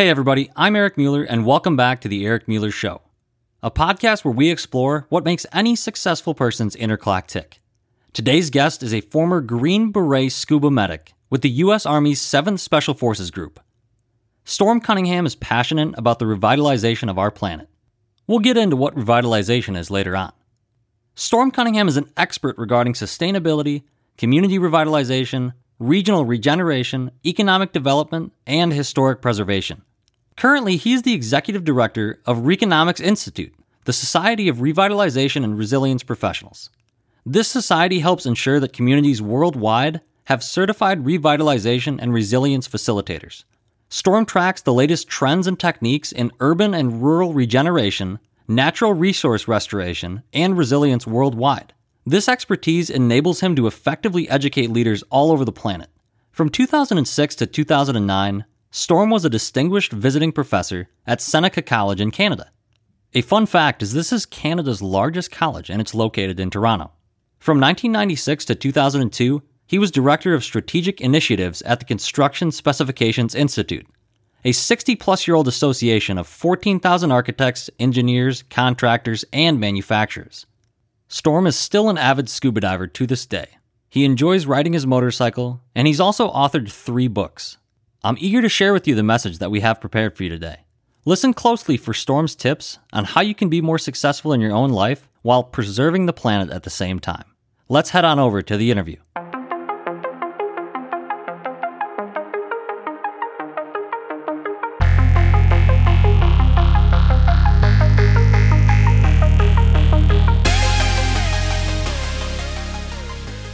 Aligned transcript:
Hey, 0.00 0.08
everybody, 0.08 0.50
I'm 0.56 0.76
Eric 0.76 0.96
Mueller, 0.96 1.24
and 1.24 1.44
welcome 1.44 1.76
back 1.76 2.00
to 2.00 2.08
The 2.08 2.24
Eric 2.24 2.48
Mueller 2.48 2.70
Show, 2.70 3.02
a 3.62 3.70
podcast 3.70 4.24
where 4.24 4.32
we 4.32 4.48
explore 4.48 5.04
what 5.10 5.26
makes 5.26 5.44
any 5.52 5.76
successful 5.76 6.32
person's 6.32 6.74
inner 6.74 6.96
clock 6.96 7.26
tick. 7.26 7.60
Today's 8.14 8.48
guest 8.48 8.82
is 8.82 8.94
a 8.94 9.02
former 9.02 9.42
Green 9.42 9.92
Beret 9.92 10.32
scuba 10.32 10.70
medic 10.70 11.12
with 11.28 11.42
the 11.42 11.50
U.S. 11.50 11.84
Army's 11.84 12.18
7th 12.22 12.60
Special 12.60 12.94
Forces 12.94 13.30
Group. 13.30 13.60
Storm 14.46 14.80
Cunningham 14.80 15.26
is 15.26 15.34
passionate 15.34 15.92
about 15.98 16.18
the 16.18 16.24
revitalization 16.24 17.10
of 17.10 17.18
our 17.18 17.30
planet. 17.30 17.68
We'll 18.26 18.38
get 18.38 18.56
into 18.56 18.76
what 18.76 18.96
revitalization 18.96 19.76
is 19.76 19.90
later 19.90 20.16
on. 20.16 20.32
Storm 21.14 21.50
Cunningham 21.50 21.88
is 21.88 21.98
an 21.98 22.10
expert 22.16 22.56
regarding 22.56 22.94
sustainability, 22.94 23.82
community 24.16 24.58
revitalization, 24.58 25.52
regional 25.78 26.24
regeneration, 26.24 27.10
economic 27.26 27.72
development, 27.72 28.32
and 28.46 28.72
historic 28.72 29.20
preservation. 29.20 29.82
Currently, 30.40 30.78
he 30.78 30.94
is 30.94 31.02
the 31.02 31.12
executive 31.12 31.64
director 31.64 32.18
of 32.24 32.38
Reconomics 32.38 32.98
Institute, 32.98 33.54
the 33.84 33.92
Society 33.92 34.48
of 34.48 34.56
Revitalization 34.56 35.44
and 35.44 35.58
Resilience 35.58 36.02
Professionals. 36.02 36.70
This 37.26 37.46
society 37.46 38.00
helps 38.00 38.24
ensure 38.24 38.58
that 38.58 38.72
communities 38.72 39.20
worldwide 39.20 40.00
have 40.24 40.42
certified 40.42 41.04
revitalization 41.04 41.98
and 42.00 42.14
resilience 42.14 42.66
facilitators. 42.66 43.44
Storm 43.90 44.24
tracks 44.24 44.62
the 44.62 44.72
latest 44.72 45.08
trends 45.08 45.46
and 45.46 45.60
techniques 45.60 46.10
in 46.10 46.32
urban 46.40 46.72
and 46.72 47.02
rural 47.02 47.34
regeneration, 47.34 48.18
natural 48.48 48.94
resource 48.94 49.46
restoration, 49.46 50.22
and 50.32 50.56
resilience 50.56 51.06
worldwide. 51.06 51.74
This 52.06 52.30
expertise 52.30 52.88
enables 52.88 53.40
him 53.40 53.54
to 53.56 53.66
effectively 53.66 54.26
educate 54.30 54.70
leaders 54.70 55.04
all 55.10 55.32
over 55.32 55.44
the 55.44 55.52
planet. 55.52 55.90
From 56.32 56.48
2006 56.48 57.34
to 57.34 57.46
2009, 57.46 58.46
Storm 58.72 59.10
was 59.10 59.24
a 59.24 59.30
distinguished 59.30 59.90
visiting 59.90 60.30
professor 60.30 60.88
at 61.04 61.20
Seneca 61.20 61.60
College 61.60 62.00
in 62.00 62.12
Canada. 62.12 62.52
A 63.14 63.20
fun 63.20 63.44
fact 63.44 63.82
is 63.82 63.92
this 63.92 64.12
is 64.12 64.24
Canada's 64.24 64.80
largest 64.80 65.32
college 65.32 65.70
and 65.70 65.80
it's 65.80 65.92
located 65.92 66.38
in 66.38 66.50
Toronto. 66.50 66.92
From 67.40 67.58
1996 67.58 68.44
to 68.44 68.54
2002, 68.54 69.42
he 69.66 69.76
was 69.76 69.90
Director 69.90 70.34
of 70.34 70.44
Strategic 70.44 71.00
Initiatives 71.00 71.62
at 71.62 71.80
the 71.80 71.84
Construction 71.84 72.52
Specifications 72.52 73.34
Institute, 73.34 73.88
a 74.44 74.52
60 74.52 74.94
plus 74.94 75.26
year 75.26 75.34
old 75.34 75.48
association 75.48 76.16
of 76.16 76.28
14,000 76.28 77.10
architects, 77.10 77.70
engineers, 77.80 78.44
contractors, 78.50 79.24
and 79.32 79.58
manufacturers. 79.58 80.46
Storm 81.08 81.48
is 81.48 81.56
still 81.56 81.90
an 81.90 81.98
avid 81.98 82.28
scuba 82.28 82.60
diver 82.60 82.86
to 82.86 83.04
this 83.04 83.26
day. 83.26 83.48
He 83.88 84.04
enjoys 84.04 84.46
riding 84.46 84.74
his 84.74 84.86
motorcycle, 84.86 85.60
and 85.74 85.88
he's 85.88 85.98
also 85.98 86.30
authored 86.30 86.70
three 86.70 87.08
books. 87.08 87.56
I'm 88.02 88.16
eager 88.18 88.40
to 88.40 88.48
share 88.48 88.72
with 88.72 88.88
you 88.88 88.94
the 88.94 89.02
message 89.02 89.38
that 89.38 89.50
we 89.50 89.60
have 89.60 89.80
prepared 89.80 90.16
for 90.16 90.22
you 90.22 90.30
today. 90.30 90.60
Listen 91.04 91.34
closely 91.34 91.76
for 91.76 91.92
Storm's 91.92 92.34
tips 92.34 92.78
on 92.94 93.04
how 93.04 93.20
you 93.20 93.34
can 93.34 93.50
be 93.50 93.60
more 93.60 93.76
successful 93.78 94.32
in 94.32 94.40
your 94.40 94.52
own 94.52 94.70
life 94.70 95.06
while 95.20 95.44
preserving 95.44 96.06
the 96.06 96.14
planet 96.14 96.50
at 96.50 96.62
the 96.62 96.70
same 96.70 96.98
time. 96.98 97.24
Let's 97.68 97.90
head 97.90 98.06
on 98.06 98.18
over 98.18 98.40
to 98.40 98.56
the 98.56 98.70
interview. 98.70 98.96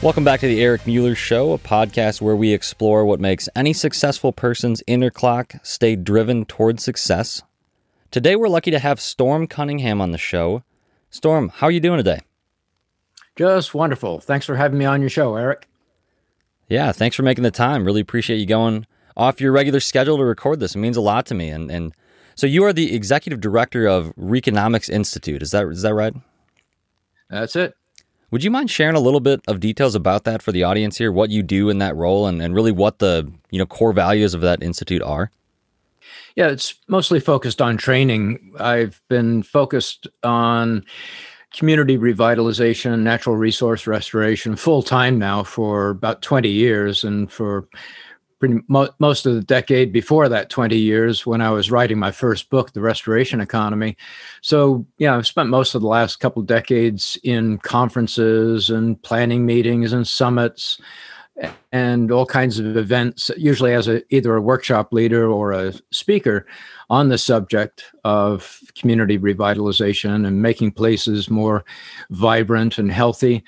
Welcome 0.06 0.22
back 0.22 0.38
to 0.38 0.46
the 0.46 0.62
Eric 0.62 0.86
Mueller 0.86 1.16
Show, 1.16 1.52
a 1.52 1.58
podcast 1.58 2.20
where 2.20 2.36
we 2.36 2.52
explore 2.52 3.04
what 3.04 3.18
makes 3.18 3.48
any 3.56 3.72
successful 3.72 4.32
person's 4.32 4.80
inner 4.86 5.10
clock 5.10 5.54
stay 5.64 5.96
driven 5.96 6.44
toward 6.44 6.78
success. 6.78 7.42
Today, 8.12 8.36
we're 8.36 8.46
lucky 8.46 8.70
to 8.70 8.78
have 8.78 9.00
Storm 9.00 9.48
Cunningham 9.48 10.00
on 10.00 10.12
the 10.12 10.16
show. 10.16 10.62
Storm, 11.10 11.48
how 11.48 11.66
are 11.66 11.72
you 11.72 11.80
doing 11.80 11.96
today? 11.96 12.20
Just 13.34 13.74
wonderful. 13.74 14.20
Thanks 14.20 14.46
for 14.46 14.54
having 14.54 14.78
me 14.78 14.84
on 14.84 15.00
your 15.00 15.10
show, 15.10 15.34
Eric. 15.34 15.66
Yeah, 16.68 16.92
thanks 16.92 17.16
for 17.16 17.24
making 17.24 17.42
the 17.42 17.50
time. 17.50 17.84
Really 17.84 18.00
appreciate 18.00 18.36
you 18.36 18.46
going 18.46 18.86
off 19.16 19.40
your 19.40 19.50
regular 19.50 19.80
schedule 19.80 20.18
to 20.18 20.24
record 20.24 20.60
this. 20.60 20.76
It 20.76 20.78
means 20.78 20.96
a 20.96 21.00
lot 21.00 21.26
to 21.26 21.34
me. 21.34 21.48
And 21.48 21.68
and 21.68 21.92
so 22.36 22.46
you 22.46 22.62
are 22.62 22.72
the 22.72 22.94
executive 22.94 23.40
director 23.40 23.88
of 23.88 24.14
Reconomics 24.14 24.88
Institute. 24.88 25.42
Is 25.42 25.50
that 25.50 25.66
is 25.66 25.82
that 25.82 25.94
right? 25.94 26.14
That's 27.28 27.56
it. 27.56 27.74
Would 28.36 28.44
you 28.44 28.50
mind 28.50 28.70
sharing 28.70 28.96
a 28.96 29.00
little 29.00 29.20
bit 29.20 29.40
of 29.48 29.60
details 29.60 29.94
about 29.94 30.24
that 30.24 30.42
for 30.42 30.52
the 30.52 30.62
audience 30.62 30.98
here, 30.98 31.10
what 31.10 31.30
you 31.30 31.42
do 31.42 31.70
in 31.70 31.78
that 31.78 31.96
role 31.96 32.26
and, 32.26 32.42
and 32.42 32.54
really 32.54 32.70
what 32.70 32.98
the 32.98 33.32
you 33.50 33.58
know 33.58 33.64
core 33.64 33.94
values 33.94 34.34
of 34.34 34.42
that 34.42 34.62
institute 34.62 35.00
are? 35.00 35.30
Yeah, 36.34 36.48
it's 36.48 36.74
mostly 36.86 37.18
focused 37.18 37.62
on 37.62 37.78
training. 37.78 38.52
I've 38.60 39.00
been 39.08 39.42
focused 39.42 40.06
on 40.22 40.84
community 41.54 41.96
revitalization, 41.96 42.98
natural 42.98 43.36
resource 43.36 43.86
restoration 43.86 44.54
full 44.54 44.82
time 44.82 45.18
now 45.18 45.42
for 45.42 45.88
about 45.88 46.20
20 46.20 46.50
years. 46.50 47.04
And 47.04 47.32
for 47.32 47.66
pretty 48.38 48.60
mo- 48.68 48.90
most 48.98 49.26
of 49.26 49.34
the 49.34 49.40
decade 49.40 49.92
before 49.92 50.28
that 50.28 50.50
20 50.50 50.76
years 50.76 51.26
when 51.26 51.40
I 51.40 51.50
was 51.50 51.70
writing 51.70 51.98
my 51.98 52.12
first 52.12 52.50
book, 52.50 52.72
The 52.72 52.80
Restoration 52.80 53.40
Economy. 53.40 53.96
So, 54.42 54.86
yeah, 54.98 55.16
I've 55.16 55.26
spent 55.26 55.48
most 55.48 55.74
of 55.74 55.82
the 55.82 55.88
last 55.88 56.20
couple 56.20 56.42
decades 56.42 57.18
in 57.22 57.58
conferences 57.58 58.70
and 58.70 59.00
planning 59.02 59.46
meetings 59.46 59.92
and 59.92 60.06
summits 60.06 60.80
and 61.72 62.10
all 62.10 62.24
kinds 62.24 62.58
of 62.58 62.76
events, 62.76 63.30
usually 63.36 63.74
as 63.74 63.88
a, 63.88 64.02
either 64.14 64.34
a 64.34 64.40
workshop 64.40 64.92
leader 64.92 65.30
or 65.30 65.52
a 65.52 65.74
speaker 65.90 66.46
on 66.88 67.08
the 67.08 67.18
subject 67.18 67.84
of 68.04 68.60
community 68.74 69.18
revitalization 69.18 70.26
and 70.26 70.40
making 70.40 70.72
places 70.72 71.28
more 71.28 71.64
vibrant 72.10 72.78
and 72.78 72.90
healthy. 72.90 73.44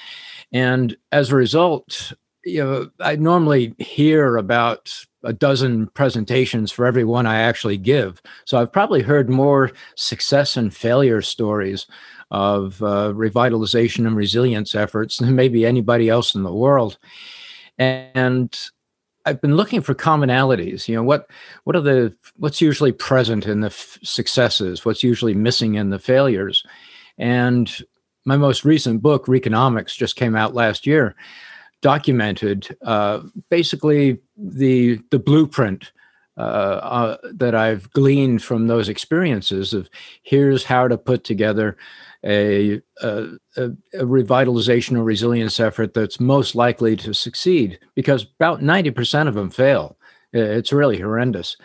And 0.53 0.97
as 1.13 1.33
a 1.33 1.37
result, 1.37 2.13
you 2.49 2.65
know, 2.65 2.91
I 3.01 3.17
normally 3.17 3.75
hear 3.79 4.37
about 4.37 4.93
a 5.23 5.33
dozen 5.33 5.89
presentations 5.89 6.71
for 6.71 6.87
every 6.87 7.05
one 7.05 7.27
I 7.27 7.41
actually 7.41 7.77
give. 7.77 8.23
So 8.45 8.59
I've 8.59 8.73
probably 8.73 9.03
heard 9.03 9.29
more 9.29 9.73
success 9.97 10.57
and 10.57 10.75
failure 10.75 11.23
stories 11.23 11.87
of 12.31 12.83
uh, 12.83 13.13
revitalization 13.15 14.07
and 14.07 14.17
resilience 14.17 14.75
efforts 14.75 15.19
than 15.19 15.35
maybe 15.35 15.67
anybody 15.67 16.09
else 16.09 16.35
in 16.35 16.43
the 16.43 16.53
world. 16.53 16.99
And 17.79 18.57
I've 19.25 19.41
been 19.41 19.57
looking 19.57 19.83
for 19.83 19.95
commonalities. 19.95 20.89
You 20.89 20.97
know, 20.97 21.03
what 21.03 21.31
what 21.65 21.77
are 21.77 21.81
the 21.81 22.15
what's 22.37 22.61
usually 22.61 22.93
present 22.93 23.47
in 23.47 23.61
the 23.61 23.69
f- 23.69 23.99
successes? 24.03 24.85
What's 24.85 25.03
usually 25.03 25.35
missing 25.35 25.75
in 25.75 25.91
the 25.91 25.99
failures? 25.99 26.65
And 27.19 27.71
my 28.25 28.37
most 28.37 28.65
recent 28.65 29.03
book, 29.03 29.27
Reconomics, 29.27 29.97
just 29.97 30.17
came 30.17 30.37
out 30.37 30.55
last 30.55 30.87
year 30.87 31.15
documented 31.83 32.77
uh, 32.83 33.21
basically 33.51 34.19
the 34.37 35.01
the 35.11 35.19
blueprint 35.19 35.93
uh, 36.39 36.41
uh, 36.41 37.17
that 37.33 37.57
I've 37.57 37.91
gleaned 37.91 38.45
from 38.45 38.69
those 38.69 38.89
experiences 38.89 39.75
of 39.75 39.91
here's 40.23 40.63
how 40.63 40.87
to 40.87 40.97
put 40.97 41.25
together 41.25 41.77
a, 42.25 42.81
a, 43.01 43.25
a, 43.57 43.71
revitalization 43.95 44.97
or 44.97 45.03
resilience 45.03 45.59
effort 45.59 45.95
that's 45.95 46.21
most 46.21 46.55
likely 46.55 46.95
to 46.97 47.13
succeed 47.13 47.81
because 47.97 48.23
about 48.39 48.61
90% 48.61 49.27
of 49.27 49.35
them 49.35 49.51
fail. 49.51 49.97
It's 50.33 50.73
really 50.73 51.01
horrendous. 51.01 51.57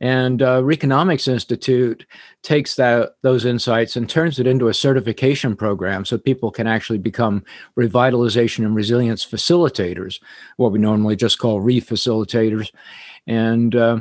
And 0.00 0.42
uh, 0.42 0.60
Reconomics 0.60 1.28
Institute 1.28 2.04
takes 2.42 2.74
that 2.76 3.16
those 3.22 3.44
insights 3.44 3.96
and 3.96 4.08
turns 4.08 4.38
it 4.38 4.46
into 4.46 4.68
a 4.68 4.74
certification 4.74 5.56
program 5.56 6.04
so 6.04 6.18
people 6.18 6.50
can 6.50 6.66
actually 6.66 6.98
become 6.98 7.44
revitalization 7.78 8.64
and 8.64 8.74
resilience 8.74 9.24
facilitators, 9.24 10.20
what 10.56 10.72
we 10.72 10.78
normally 10.78 11.16
just 11.16 11.38
call 11.38 11.60
refacilitators. 11.60 12.72
And 13.26 13.74
uh, 13.74 13.98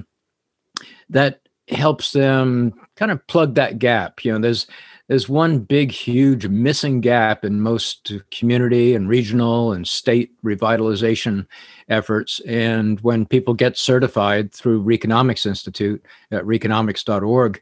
that 1.09 1.42
helps 1.70 2.12
them 2.12 2.74
kind 2.96 3.12
of 3.12 3.25
plug 3.28 3.56
that 3.56 3.80
gap. 3.80 4.25
You 4.25 4.34
know, 4.34 4.39
there's 4.39 4.68
there's 5.07 5.27
one 5.27 5.59
big, 5.59 5.91
huge 5.91 6.47
missing 6.47 7.01
gap 7.01 7.44
in 7.44 7.59
most 7.59 8.13
community 8.31 8.95
and 8.95 9.09
regional 9.09 9.73
and 9.73 9.88
state 9.88 10.31
revitalization 10.44 11.45
efforts. 11.89 12.39
And 12.41 13.00
when 13.01 13.25
people 13.25 13.53
get 13.53 13.77
certified 13.77 14.53
through 14.53 14.83
Reconomics 14.83 15.45
Institute 15.45 16.03
at 16.31 16.44
reconomics.org, 16.44 17.61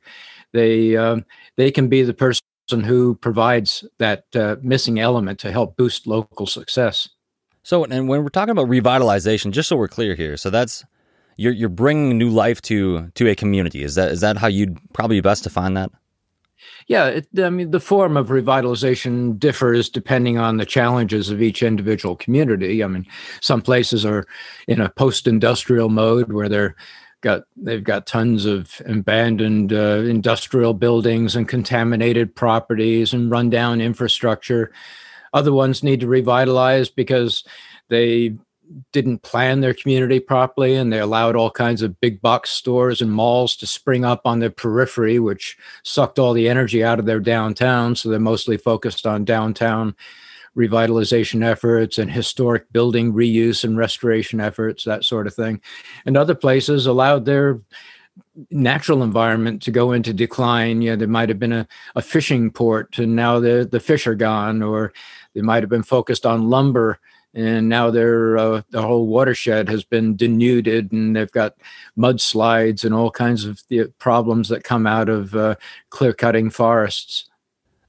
they 0.54 0.96
um, 0.98 1.26
they 1.56 1.72
can 1.72 1.88
be 1.88 2.04
the 2.04 2.14
person 2.14 2.44
who 2.84 3.16
provides 3.16 3.86
that 3.98 4.26
uh, 4.36 4.58
missing 4.62 5.00
element 5.00 5.40
to 5.40 5.52
help 5.52 5.78
boost 5.78 6.06
local 6.08 6.46
success. 6.46 7.10
So, 7.64 7.86
and 7.86 8.08
when 8.08 8.24
we're 8.24 8.30
talking 8.30 8.52
about 8.52 8.68
revitalization, 8.68 9.52
just 9.52 9.70
so 9.70 9.76
we're 9.76 9.88
clear 9.88 10.16
here, 10.16 10.38
so 10.38 10.50
that's 10.50 10.84
you're 11.38 11.54
you're 11.54 11.70
bringing 11.70 12.18
new 12.18 12.30
life 12.30 12.62
to 12.64 13.10
to 13.16 13.28
a 13.28 13.36
community. 13.36 13.84
Is 13.84 13.96
that 13.96 14.12
is 14.12 14.22
that 14.22 14.38
how 14.38 14.48
you'd 14.48 14.78
probably 14.94 15.22
best 15.22 15.44
define 15.44 15.74
that? 15.74 15.92
Yeah, 16.88 17.08
it, 17.08 17.28
I 17.38 17.50
mean, 17.50 17.72
the 17.72 17.80
form 17.80 18.18
of 18.18 18.28
revitalization 18.28 19.38
differs 19.40 19.90
depending 19.90 20.38
on 20.38 20.58
the 20.58 20.66
challenges 20.66 21.30
of 21.30 21.42
each 21.42 21.64
individual 21.64 22.16
community. 22.16 22.84
I 22.84 22.88
mean, 22.88 23.06
some 23.40 23.62
places 23.62 24.06
are 24.06 24.26
in 24.68 24.82
a 24.82 24.90
post 24.90 25.28
industrial 25.28 25.90
mode 25.90 26.32
where 26.32 26.50
they're 26.50 26.76
got 27.22 27.44
they've 27.56 27.84
got 27.84 28.08
tons 28.08 28.46
of 28.46 28.82
abandoned 28.86 29.72
uh, 29.72 30.02
industrial 30.06 30.74
buildings 30.74 31.36
and 31.36 31.48
contaminated 31.48 32.36
properties 32.36 33.14
and 33.14 33.32
rundown 33.32 33.80
infrastructure. 33.80 34.72
Other 35.34 35.54
ones 35.54 35.84
need 35.84 36.02
to 36.02 36.08
revitalize 36.08 36.90
because 36.90 37.44
they 37.90 38.36
didn't 38.92 39.24
plan 39.24 39.62
their 39.62 39.74
community 39.74 40.20
properly 40.20 40.76
and 40.76 40.92
they 40.92 41.00
allowed 41.00 41.36
all 41.36 41.52
kinds 41.52 41.82
of 41.82 42.00
big 42.00 42.22
box 42.22 42.50
stores 42.50 43.02
and 43.02 43.12
malls 43.12 43.56
to 43.56 43.68
spring 43.68 44.06
up 44.06 44.22
on 44.26 44.40
their 44.40 44.50
periphery 44.50 45.20
which 45.20 45.58
sucked 45.84 46.20
all 46.20 46.34
the 46.34 46.50
energy 46.50 46.84
out 46.84 47.00
of 47.00 47.06
their 47.06 47.20
downtown 47.20 47.96
so 47.96 48.10
they're 48.10 48.20
mostly 48.20 48.58
focused 48.58 49.06
on 49.06 49.26
downtown 49.26 49.96
revitalization 50.58 51.44
efforts 51.44 51.98
and 51.98 52.12
historic 52.12 52.72
building 52.74 53.14
reuse 53.14 53.64
and 53.64 53.78
restoration 53.78 54.40
efforts 54.42 54.84
that 54.84 55.04
sort 55.04 55.28
of 55.28 55.34
thing 55.34 55.62
and 56.06 56.18
other 56.18 56.36
places 56.36 56.86
allowed 56.86 57.26
their 57.26 57.60
natural 58.50 59.04
environment 59.04 59.62
to 59.62 59.72
go 59.72 59.92
into 59.92 60.14
decline. 60.14 60.82
You 60.82 60.92
know, 60.92 60.96
there 60.96 61.08
might 61.08 61.30
have 61.30 61.40
been 61.40 61.54
a, 61.54 61.68
a 61.96 62.02
fishing 62.02 62.52
port 62.52 62.98
and 62.98 63.16
now 63.16 63.40
the, 63.40 63.68
the 63.70 63.80
fish 63.80 64.08
are 64.08 64.16
gone, 64.16 64.62
or 64.62 64.94
they 65.34 65.42
might 65.42 65.64
have 65.64 65.70
been 65.70 65.84
focused 65.84 66.26
on 66.26 66.50
lumber 66.50 67.00
and 67.34 67.70
now 67.70 67.90
their 67.90 68.38
uh, 68.38 68.62
the 68.72 68.82
whole 68.82 69.08
watershed 69.08 69.70
has 69.70 69.84
been 69.84 70.16
denuded 70.16 70.92
and 70.92 71.16
they've 71.16 71.32
got 71.32 71.56
mudslides 71.98 72.84
and 72.84 72.94
all 72.94 73.12
kinds 73.12 73.46
of 73.46 73.62
the 73.70 73.86
problems 74.00 74.50
that 74.50 74.64
come 74.64 74.86
out 74.86 75.10
of 75.10 75.36
uh, 75.36 75.56
clear 75.90 76.14
cutting 76.14 76.50
forests. 76.50 77.30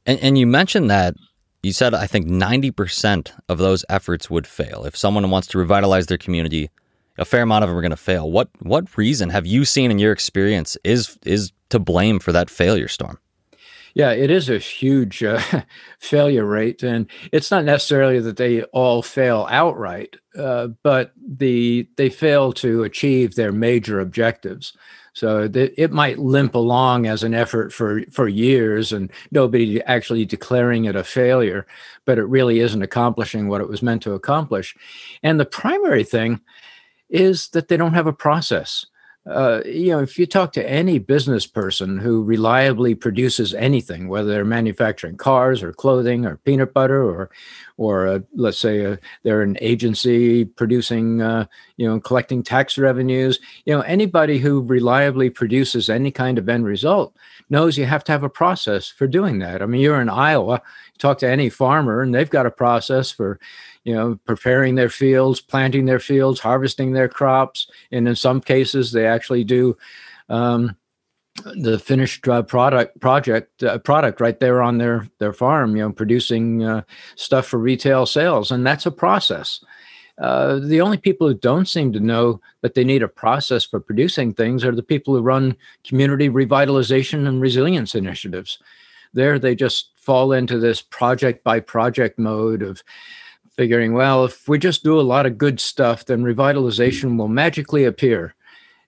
And, 0.06 0.19
and 0.21 0.39
you 0.39 0.47
mentioned 0.47 0.91
that 0.91 1.15
you 1.62 1.73
said 1.73 1.94
I 1.94 2.06
think 2.06 2.27
90% 2.27 3.33
of 3.49 3.59
those 3.59 3.85
efforts 3.89 4.31
would 4.31 4.47
fail. 4.47 4.85
If 4.85 4.97
someone 4.97 5.31
wants 5.31 5.49
to 5.49 5.59
revitalize 5.59 6.06
their 6.06 6.19
community, 6.19 6.71
a 7.19 7.25
fair 7.25 7.43
amount 7.43 7.65
of 7.65 7.69
them 7.69 7.77
are 7.77 7.83
going 7.83 7.91
to 7.91 7.97
fail. 7.97 8.31
What 8.31 8.49
what 8.61 8.97
reason 8.97 9.31
have 9.31 9.47
you 9.47 9.65
seen 9.65 9.91
in 9.91 9.99
your 9.99 10.12
experience 10.12 10.77
is 10.85 11.19
is 11.25 11.53
to 11.71 11.79
blame 11.79 12.21
for 12.21 12.33
that 12.33 12.50
failure 12.50 12.88
storm? 12.88 13.19
Yeah, 13.94 14.12
it 14.12 14.31
is 14.31 14.49
a 14.49 14.59
huge 14.59 15.23
uh, 15.23 15.41
failure 15.99 16.47
rate, 16.47 16.83
and 16.83 17.06
it's 17.31 17.50
not 17.50 17.65
necessarily 17.65 18.21
that 18.21 18.37
they 18.37 18.62
all 18.65 19.03
fail 19.03 19.47
outright, 19.50 20.17
uh, 20.37 20.69
but 20.83 21.12
the 21.17 21.89
they 21.97 22.09
fail 22.09 22.53
to 22.55 22.85
achieve 22.85 23.35
their 23.35 23.53
major 23.53 24.00
objectives. 24.00 24.73
So 25.15 25.50
it 25.53 25.93
might 25.93 26.19
limp 26.19 26.55
along 26.55 27.06
as 27.06 27.23
an 27.23 27.35
effort 27.35 27.71
for 27.73 28.00
for 28.11 28.29
years, 28.29 28.93
and 28.93 29.11
nobody 29.31 29.83
actually 29.83 30.25
declaring 30.25 30.87
it 30.87 30.97
a 30.97 31.05
failure, 31.05 31.67
but 32.06 32.19
it 32.19 32.25
really 32.25 32.61
isn't 32.61 32.81
accomplishing 32.83 33.49
what 33.49 33.61
it 33.61 33.69
was 33.69 33.83
meant 33.83 34.03
to 34.05 34.15
accomplish. 34.15 34.75
And 35.23 35.38
the 35.38 35.45
primary 35.45 36.05
thing 36.05 36.41
is 37.11 37.49
that 37.49 37.69
they 37.69 37.77
don't 37.77 37.93
have 37.93 38.06
a 38.06 38.12
process 38.12 38.87
uh, 39.25 39.61
you 39.65 39.91
know, 39.91 40.01
if 40.01 40.19
you 40.19 40.27
talk 40.27 40.53
to 40.53 40.69
any 40.69 40.99
business 40.99 41.47
person 41.47 41.97
who 41.99 42.25
reliably 42.25 42.93
produces 42.93 43.55
anything, 43.55 44.09
whether 44.09 44.29
they're 44.29 44.45
manufacturing 44.45 45.17
cars 45.17 45.63
or 45.63 45.73
clothing 45.73 46.27
or 46.27 46.39
peanut 46.39 46.75
butter 46.75 47.05
or, 47.05 47.31
or 47.77 48.09
uh, 48.09 48.19
let's 48.35 48.59
say 48.59 48.85
uh, 48.85 48.97
they're 49.23 49.43
an 49.43 49.57
agency 49.61 50.45
producing, 50.45 51.23
uh, 51.23 51.47
you 51.77 51.87
know, 51.87 52.01
collecting 52.01 52.43
tax 52.43 52.77
revenues, 52.77 53.39
you 53.65 53.73
know, 53.73 53.83
anybody 53.83 54.39
who 54.39 54.61
reliably 54.61 55.31
produces 55.31 55.89
any 55.89 56.11
kind 56.11 56.37
of 56.37 56.49
end 56.49 56.65
result 56.65 57.15
knows 57.49 57.79
you 57.79 57.87
have 57.87 58.03
to 58.03 58.13
have 58.13 58.25
a 58.25 58.29
process 58.29 58.89
for 58.89 59.07
doing 59.07 59.39
that. 59.39 59.63
I 59.63 59.67
mean, 59.67 59.81
you're 59.81 60.01
in 60.01 60.09
Iowa, 60.09 60.63
talk 60.99 61.19
to 61.19 61.31
any 61.31 61.49
farmer, 61.49 62.03
and 62.03 62.13
they've 62.13 62.29
got 62.29 62.47
a 62.47 62.51
process 62.51 63.13
for 63.13 63.39
you 63.84 63.94
know, 63.94 64.19
preparing 64.25 64.75
their 64.75 64.88
fields, 64.88 65.40
planting 65.40 65.87
their 65.87 66.00
fields, 66.00 66.40
harvesting 66.40 66.93
their 66.93 67.08
crops, 67.08 67.70
and 67.90 68.06
in 68.06 68.17
some 68.17 68.40
cases 68.40 68.93
they 68.93 69.06
actually 69.06 69.44
do 69.44 69.76
um, 70.29 70.76
the 71.56 71.79
finished 71.79 72.29
uh, 72.29 72.43
product 72.43 73.00
project 73.00 73.62
uh, 73.62 73.79
product 73.79 74.20
right 74.20 74.38
there 74.38 74.62
on 74.62 74.79
their 74.79 75.08
their 75.19 75.32
farm. 75.32 75.76
You 75.76 75.84
know, 75.84 75.93
producing 75.93 76.62
uh, 76.62 76.82
stuff 77.17 77.46
for 77.46 77.58
retail 77.58 78.06
sales, 78.06 78.50
and 78.50 78.67
that's 78.67 78.87
a 78.87 78.90
process. 78.90 79.64
Uh, 80.19 80.58
the 80.58 80.81
only 80.81 80.99
people 80.99 81.26
who 81.26 81.35
don't 81.35 81.67
seem 81.67 81.93
to 81.93 81.99
know 81.99 82.40
that 82.61 82.75
they 82.75 82.85
need 82.85 83.02
a 83.02 83.08
process 83.08 83.64
for 83.64 83.81
producing 83.81 84.32
things 84.32 84.64
are 84.64 84.75
the 84.75 84.82
people 84.82 85.14
who 85.14 85.23
run 85.23 85.56
community 85.85 86.28
revitalization 86.28 87.26
and 87.26 87.40
resilience 87.40 87.94
initiatives. 87.94 88.58
There, 89.14 89.38
they 89.38 89.55
just 89.55 89.90
fall 89.96 90.32
into 90.32 90.58
this 90.58 90.82
project 90.82 91.43
by 91.44 91.61
project 91.61 92.19
mode 92.19 92.62
of 92.62 92.82
figuring, 93.56 93.93
well, 93.93 94.25
if 94.25 94.49
we 94.49 94.58
just 94.58 94.82
do 94.82 94.99
a 94.99 95.02
lot 95.02 95.26
of 95.26 95.38
good 95.38 95.60
stuff, 95.60 96.06
then 96.06 96.22
revitalization 96.22 97.19
will 97.19 97.28
magically 97.28 97.84
appear. 97.84 98.34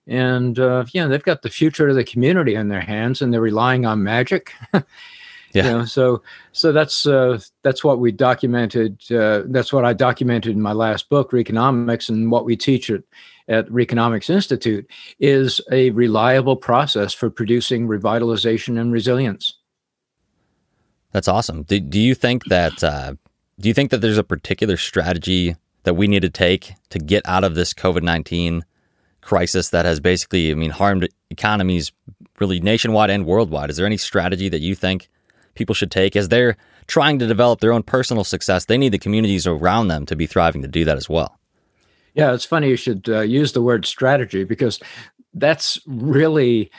And 0.07 0.59
uh, 0.59 0.85
know, 1.01 1.07
they've 1.07 1.23
got 1.23 1.41
the 1.41 1.49
future 1.49 1.87
of 1.87 1.95
the 1.95 2.03
community 2.03 2.55
in 2.55 2.67
their 2.67 2.81
hands, 2.81 3.21
and 3.21 3.33
they're 3.33 3.41
relying 3.41 3.85
on 3.85 4.03
magic. 4.03 4.53
yeah. 4.73 4.83
You 5.53 5.63
know, 5.63 5.85
so 5.85 6.21
so 6.51 6.71
that's 6.71 7.07
uh, 7.07 7.39
that's 7.63 7.83
what 7.83 7.99
we 7.99 8.11
documented. 8.11 8.99
Uh, 9.11 9.43
that's 9.47 9.73
what 9.73 9.83
I 9.83 9.93
documented 9.93 10.55
in 10.55 10.61
my 10.61 10.73
last 10.73 11.09
book, 11.09 11.31
Reconomics, 11.31 12.07
and 12.09 12.29
what 12.29 12.45
we 12.45 12.55
teach 12.55 12.89
at 12.91 13.03
at 13.47 13.67
Reconomics 13.69 14.29
Institute 14.29 14.89
is 15.19 15.61
a 15.71 15.91
reliable 15.91 16.55
process 16.55 17.13
for 17.13 17.29
producing 17.29 17.87
revitalization 17.87 18.79
and 18.79 18.91
resilience. 18.91 19.55
That's 21.11 21.27
awesome. 21.27 21.63
Do, 21.63 21.79
do 21.79 21.99
you 21.99 22.15
think 22.15 22.45
that 22.45 22.83
uh, 22.83 23.13
do 23.59 23.67
you 23.67 23.73
think 23.73 23.91
that 23.91 24.01
there's 24.01 24.17
a 24.17 24.23
particular 24.23 24.77
strategy 24.77 25.55
that 25.83 25.93
we 25.93 26.07
need 26.07 26.23
to 26.23 26.29
take 26.29 26.73
to 26.89 26.99
get 26.99 27.23
out 27.25 27.43
of 27.43 27.55
this 27.55 27.73
COVID 27.73 28.03
19 28.03 28.65
crisis 29.21 29.69
that 29.69 29.85
has 29.85 29.99
basically, 29.99 30.51
I 30.51 30.55
mean, 30.55 30.71
harmed 30.71 31.07
economies 31.29 31.91
really 32.39 32.59
nationwide 32.59 33.09
and 33.09 33.25
worldwide? 33.25 33.69
Is 33.69 33.77
there 33.77 33.85
any 33.85 33.97
strategy 33.97 34.49
that 34.49 34.61
you 34.61 34.75
think 34.75 35.09
people 35.55 35.73
should 35.73 35.91
take 35.91 36.15
as 36.15 36.29
they're 36.29 36.57
trying 36.87 37.17
to 37.19 37.27
develop 37.27 37.59
their 37.59 37.73
own 37.73 37.83
personal 37.83 38.23
success? 38.23 38.65
They 38.65 38.77
need 38.77 38.91
the 38.91 38.99
communities 38.99 39.47
around 39.47 39.87
them 39.87 40.05
to 40.07 40.15
be 40.15 40.27
thriving 40.27 40.61
to 40.61 40.67
do 40.67 40.85
that 40.85 40.97
as 40.97 41.09
well. 41.09 41.39
Yeah, 42.13 42.33
it's 42.33 42.45
funny 42.45 42.69
you 42.69 42.77
should 42.77 43.09
uh, 43.09 43.21
use 43.21 43.53
the 43.53 43.61
word 43.61 43.85
strategy 43.85 44.43
because 44.43 44.79
that's 45.33 45.79
really 45.85 46.71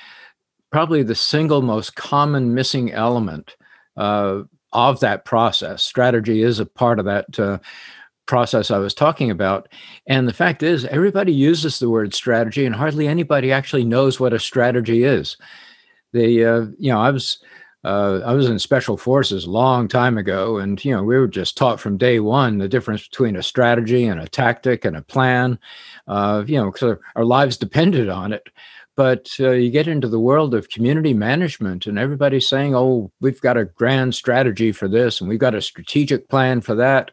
probably 0.71 1.03
the 1.03 1.15
single 1.15 1.63
most 1.63 1.95
common 1.95 2.55
missing 2.55 2.93
element 2.93 3.57
uh, 3.97 4.43
of 4.77 5.01
that 5.01 5.25
process. 5.25 5.83
Strategy 5.83 6.43
is 6.43 6.61
a 6.61 6.67
part 6.67 6.99
of 6.99 7.07
that 7.07 7.41
uh, 7.41 7.59
process 8.27 8.71
I 8.71 8.79
was 8.79 8.95
talking 8.95 9.31
about. 9.31 9.69
And 10.07 10.29
the 10.29 10.35
fact 10.35 10.63
is, 10.63 10.85
everybody 10.87 11.33
uses 11.33 11.79
the 11.79 11.89
word 11.89 12.15
strategy, 12.15 12.67
and 12.67 12.75
hardly 12.75 13.09
anybody 13.09 13.53
actually 13.53 13.85
knows 13.85 14.21
what 14.21 14.35
a 14.35 14.39
strategy 14.39 15.05
is. 15.05 15.37
The 16.13 16.45
uh, 16.45 16.67
you 16.79 16.93
know, 16.93 17.01
I 17.01 17.11
was 17.11 17.39
uh, 17.85 18.21
I 18.27 18.33
was 18.33 18.49
in 18.49 18.59
special 18.59 18.97
forces 18.97 19.45
a 19.45 19.51
long 19.51 19.89
time 19.89 20.19
ago, 20.19 20.59
and 20.59 20.83
you 20.85 20.95
know, 20.95 21.03
we 21.03 21.17
were 21.17 21.29
just 21.29 21.57
taught 21.57 21.81
from 21.81 21.97
day 21.97 22.21
one 22.21 22.59
the 22.59 22.69
difference 22.69 23.09
between 23.09 23.37
a 23.37 23.43
strategy 23.43 24.07
and 24.07 24.21
a 24.21 24.29
tactic 24.29 24.85
and 24.85 24.97
a 24.97 25.03
plan. 25.03 25.59
Uh, 26.07 26.45
you 26.47 26.57
know, 26.57 26.71
because 26.71 26.83
our, 26.83 27.01
our 27.15 27.25
lives 27.25 27.57
depended 27.57 28.09
on 28.09 28.33
it. 28.33 28.49
But 28.97 29.31
uh, 29.39 29.51
you 29.51 29.71
get 29.71 29.89
into 29.89 30.09
the 30.09 30.19
world 30.19 30.55
of 30.55 30.71
community 30.71 31.13
management, 31.13 31.87
and 31.87 31.99
everybody's 31.99 32.49
saying, 32.49 32.75
oh, 32.75 33.13
we've 33.21 33.41
got 33.43 33.59
a 33.59 33.67
grand 33.67 34.15
strategy 34.15 34.73
for 34.73 34.89
this, 34.89 35.21
and 35.21 35.29
we've 35.29 35.39
got 35.39 35.55
a 35.55 35.61
strategic 35.61 36.29
plan 36.31 36.63
for 36.63 36.75
that. 36.77 37.11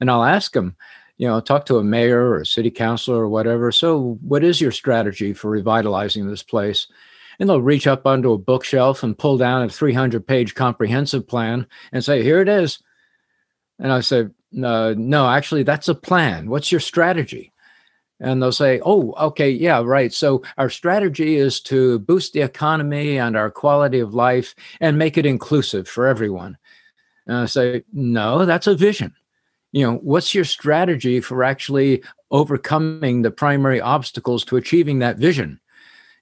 And 0.00 0.10
I'll 0.10 0.24
ask 0.24 0.52
them, 0.52 0.74
you 1.18 1.28
know, 1.28 1.40
talk 1.40 1.66
to 1.66 1.76
a 1.76 1.84
mayor 1.84 2.30
or 2.30 2.40
a 2.40 2.46
city 2.46 2.70
councilor 2.70 3.22
or 3.22 3.28
whatever. 3.28 3.70
So, 3.70 4.18
what 4.22 4.42
is 4.42 4.60
your 4.60 4.72
strategy 4.72 5.34
for 5.34 5.50
revitalizing 5.50 6.26
this 6.26 6.42
place? 6.42 6.86
And 7.38 7.48
they'll 7.48 7.60
reach 7.60 7.86
up 7.86 8.06
onto 8.06 8.32
a 8.32 8.38
bookshelf 8.38 9.02
and 9.02 9.16
pull 9.16 9.36
down 9.36 9.62
a 9.62 9.68
300 9.68 10.26
page 10.26 10.54
comprehensive 10.54 11.28
plan 11.28 11.66
and 11.92 12.02
say, 12.02 12.22
here 12.22 12.40
it 12.40 12.48
is. 12.48 12.80
And 13.78 13.92
I 13.92 14.00
say, 14.00 14.28
uh, 14.62 14.94
no, 14.96 15.28
actually, 15.28 15.62
that's 15.62 15.88
a 15.88 15.94
plan. 15.94 16.48
What's 16.48 16.72
your 16.72 16.80
strategy? 16.80 17.52
And 18.20 18.42
they'll 18.42 18.52
say, 18.52 18.80
"Oh, 18.84 19.12
okay, 19.18 19.50
yeah, 19.50 19.82
right. 19.82 20.12
So 20.12 20.42
our 20.56 20.70
strategy 20.70 21.36
is 21.36 21.60
to 21.62 22.00
boost 22.00 22.32
the 22.32 22.42
economy 22.42 23.18
and 23.18 23.36
our 23.36 23.50
quality 23.50 24.00
of 24.00 24.14
life 24.14 24.54
and 24.80 24.98
make 24.98 25.16
it 25.16 25.26
inclusive 25.26 25.88
for 25.88 26.06
everyone." 26.06 26.56
And 27.26 27.36
I 27.36 27.46
say, 27.46 27.84
"No, 27.92 28.44
that's 28.44 28.66
a 28.66 28.74
vision. 28.74 29.14
You 29.72 29.86
know, 29.86 29.94
what's 29.96 30.34
your 30.34 30.44
strategy 30.44 31.20
for 31.20 31.44
actually 31.44 32.02
overcoming 32.30 33.22
the 33.22 33.30
primary 33.30 33.80
obstacles 33.80 34.44
to 34.46 34.56
achieving 34.56 34.98
that 35.00 35.18
vision? 35.18 35.60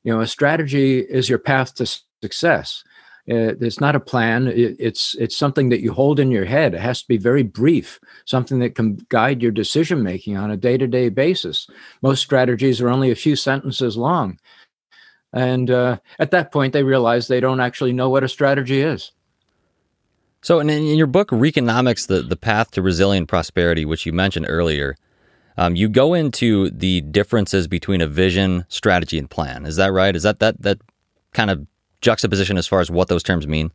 You 0.03 0.13
know, 0.13 0.21
a 0.21 0.27
strategy 0.27 1.01
is 1.01 1.29
your 1.29 1.39
path 1.39 1.75
to 1.77 1.87
success." 2.23 2.85
Uh, 3.31 3.55
it's 3.61 3.81
not 3.81 3.97
a 3.97 4.01
plan. 4.01 4.49
It, 4.49 4.77
it's 4.79 5.15
it's 5.17 5.37
something 5.37 5.71
that 5.71 5.83
you 5.83 5.93
hold 5.93 6.21
in 6.21 6.31
your 6.31 6.45
head. 6.47 6.75
It 6.75 6.81
has 6.81 7.03
to 7.03 7.09
be 7.09 7.19
very 7.19 7.43
brief, 7.43 8.01
something 8.25 8.61
that 8.61 8.75
can 8.75 8.99
guide 9.09 9.43
your 9.43 9.53
decision 9.53 10.03
making 10.03 10.37
on 10.37 10.51
a 10.51 10.57
day 10.57 10.79
to 10.79 10.87
day 10.87 11.09
basis. 11.11 11.69
Most 12.03 12.23
strategies 12.23 12.81
are 12.81 12.91
only 12.91 13.11
a 13.11 13.17
few 13.17 13.37
sentences 13.37 13.97
long, 13.97 14.39
and 15.33 15.71
uh, 15.71 15.99
at 16.19 16.31
that 16.33 16.53
point, 16.53 16.73
they 16.73 16.85
realize 16.85 17.29
they 17.29 17.41
don't 17.41 17.61
actually 17.61 17.93
know 17.93 18.11
what 18.11 18.25
a 18.25 18.29
strategy 18.29 18.81
is. 18.83 19.13
So, 20.43 20.61
in, 20.61 20.71
in 20.71 20.97
your 20.99 21.09
book, 21.09 21.31
Reconomics: 21.31 22.07
the 22.07 22.23
the 22.23 22.37
Path 22.37 22.73
to 22.73 22.83
Resilient 22.83 23.29
Prosperity, 23.29 23.85
which 23.85 24.07
you 24.07 24.13
mentioned 24.13 24.47
earlier, 24.49 24.97
Um, 25.59 25.77
you 25.77 25.89
go 25.89 26.15
into 26.15 26.71
the 26.71 27.01
differences 27.01 27.69
between 27.69 28.03
a 28.03 28.07
vision, 28.07 28.65
strategy, 28.69 29.19
and 29.19 29.31
plan. 29.31 29.67
Is 29.67 29.77
that 29.77 29.93
right? 29.93 30.15
Is 30.17 30.23
that 30.23 30.39
that 30.41 30.61
that 30.63 30.79
kind 31.33 31.51
of 31.51 31.67
juxtaposition 32.07 32.57
as 32.57 32.69
far 32.69 32.81
as 32.81 32.91
what 32.91 33.09
those 33.09 33.25
terms 33.25 33.47
mean? 33.47 33.71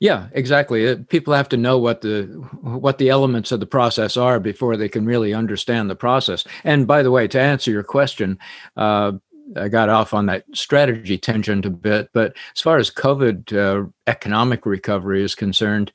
Yeah, 0.00 0.28
exactly. 0.32 0.86
Uh, 0.86 0.96
people 1.08 1.34
have 1.34 1.48
to 1.48 1.56
know 1.56 1.78
what 1.78 2.02
the 2.02 2.24
what 2.62 2.98
the 2.98 3.08
elements 3.08 3.50
of 3.50 3.58
the 3.58 3.66
process 3.66 4.16
are 4.16 4.38
before 4.38 4.76
they 4.76 4.88
can 4.88 5.04
really 5.06 5.34
understand 5.34 5.90
the 5.90 5.96
process. 5.96 6.44
And 6.62 6.86
by 6.86 7.02
the 7.02 7.10
way, 7.10 7.26
to 7.28 7.40
answer 7.40 7.72
your 7.72 7.82
question, 7.82 8.38
uh, 8.76 9.12
I 9.56 9.68
got 9.68 9.88
off 9.88 10.14
on 10.14 10.26
that 10.26 10.44
strategy 10.54 11.18
tangent 11.18 11.66
a 11.66 11.70
bit, 11.70 12.10
but 12.12 12.36
as 12.54 12.60
far 12.60 12.76
as 12.76 12.90
COVID 12.90 13.52
uh, 13.52 13.88
economic 14.06 14.66
recovery 14.66 15.24
is 15.24 15.34
concerned, 15.34 15.90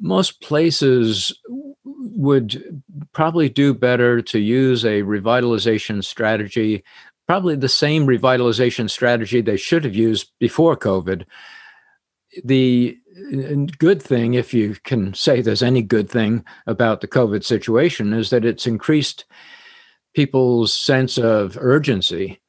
most 0.00 0.42
places 0.42 1.32
would 1.84 2.82
probably 3.12 3.48
do 3.48 3.72
better 3.72 4.20
to 4.22 4.38
use 4.38 4.84
a 4.84 5.02
revitalization 5.02 6.04
strategy, 6.04 6.82
probably 7.26 7.56
the 7.56 7.68
same 7.68 8.06
revitalization 8.06 8.90
strategy 8.90 9.40
they 9.40 9.56
should 9.56 9.84
have 9.84 9.94
used 9.94 10.30
before 10.38 10.76
COVID. 10.76 11.24
The 12.44 12.98
good 13.78 14.02
thing, 14.02 14.34
if 14.34 14.52
you 14.52 14.76
can 14.84 15.14
say 15.14 15.40
there's 15.40 15.62
any 15.62 15.82
good 15.82 16.10
thing 16.10 16.44
about 16.66 17.00
the 17.00 17.08
COVID 17.08 17.44
situation, 17.44 18.12
is 18.12 18.30
that 18.30 18.44
it's 18.44 18.66
increased 18.66 19.24
people's 20.14 20.74
sense 20.74 21.18
of 21.18 21.56
urgency. 21.60 22.40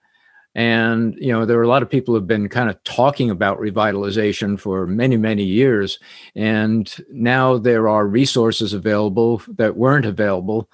And, 0.56 1.16
you 1.20 1.34
know, 1.34 1.46
there 1.46 1.60
are 1.60 1.64
a 1.64 1.68
lot 1.68 1.84
of 1.84 1.90
people 1.90 2.14
who 2.14 2.20
have 2.20 2.28
been 2.28 2.48
kind 2.48 2.70
of 2.70 2.82
talking 2.84 3.30
about 3.30 3.60
revitalization 3.60 4.58
for 4.58 4.88
many, 4.88 5.18
many 5.18 5.44
years. 5.44 6.00
And 6.34 6.94
now 7.12 7.58
there 7.58 7.90
are 7.90 8.08
resources 8.08 8.72
available 8.72 9.42
that 9.50 9.76
weren't 9.76 10.06
available. 10.06 10.70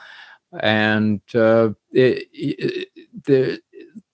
And 0.59 1.21
uh, 1.33 1.71
it, 1.91 2.27
it, 2.31 2.89
the, 3.25 3.59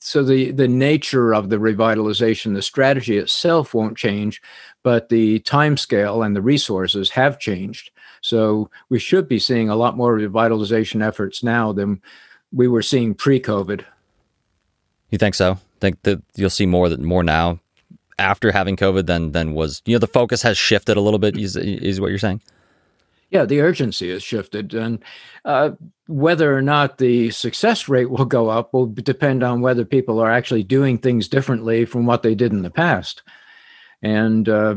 so 0.07 0.23
the 0.23 0.51
the 0.51 0.67
nature 0.69 1.33
of 1.33 1.49
the 1.49 1.57
revitalization 1.57 2.53
the 2.53 2.61
strategy 2.61 3.17
itself 3.17 3.73
won't 3.73 3.97
change 3.97 4.41
but 4.87 5.09
the 5.09 5.39
time 5.39 5.75
scale 5.75 6.23
and 6.23 6.33
the 6.33 6.41
resources 6.41 7.09
have 7.09 7.39
changed. 7.39 7.91
So 8.21 8.69
we 8.87 8.99
should 8.99 9.27
be 9.27 9.37
seeing 9.37 9.67
a 9.67 9.75
lot 9.75 9.97
more 9.97 10.17
revitalization 10.17 11.05
efforts 11.05 11.43
now 11.43 11.73
than 11.73 12.01
we 12.53 12.69
were 12.69 12.81
seeing 12.81 13.13
pre-covid. 13.13 13.83
You 15.09 15.17
think 15.17 15.35
so? 15.35 15.59
Think 15.81 16.01
that 16.03 16.23
you'll 16.35 16.49
see 16.49 16.65
more 16.65 16.87
that 16.87 17.01
more 17.01 17.21
now 17.21 17.59
after 18.17 18.53
having 18.53 18.77
covid 18.77 19.07
than 19.07 19.33
than 19.33 19.53
was 19.53 19.81
you 19.85 19.93
know 19.93 19.99
the 19.99 20.07
focus 20.07 20.41
has 20.41 20.57
shifted 20.57 20.97
a 20.97 21.01
little 21.01 21.19
bit 21.19 21.37
is, 21.37 21.55
is 21.55 22.01
what 22.01 22.09
you're 22.09 22.17
saying 22.17 22.41
yeah, 23.29 23.45
the 23.45 23.61
urgency 23.61 24.11
has 24.11 24.23
shifted, 24.23 24.73
and 24.73 25.03
uh, 25.43 25.71
whether 26.07 26.55
or 26.55 26.61
not 26.61 26.97
the 26.97 27.29
success 27.31 27.89
rate 27.89 28.09
will 28.09 28.25
go 28.25 28.49
up 28.49 28.73
will 28.73 28.87
depend 28.87 29.43
on 29.43 29.61
whether 29.61 29.83
people 29.83 30.19
are 30.19 30.31
actually 30.31 30.63
doing 30.63 30.97
things 30.97 31.27
differently 31.27 31.83
from 31.85 32.05
what 32.05 32.23
they 32.23 32.35
did 32.35 32.53
in 32.53 32.61
the 32.61 32.69
past. 32.69 33.23
And 34.01 34.47
uh, 34.47 34.75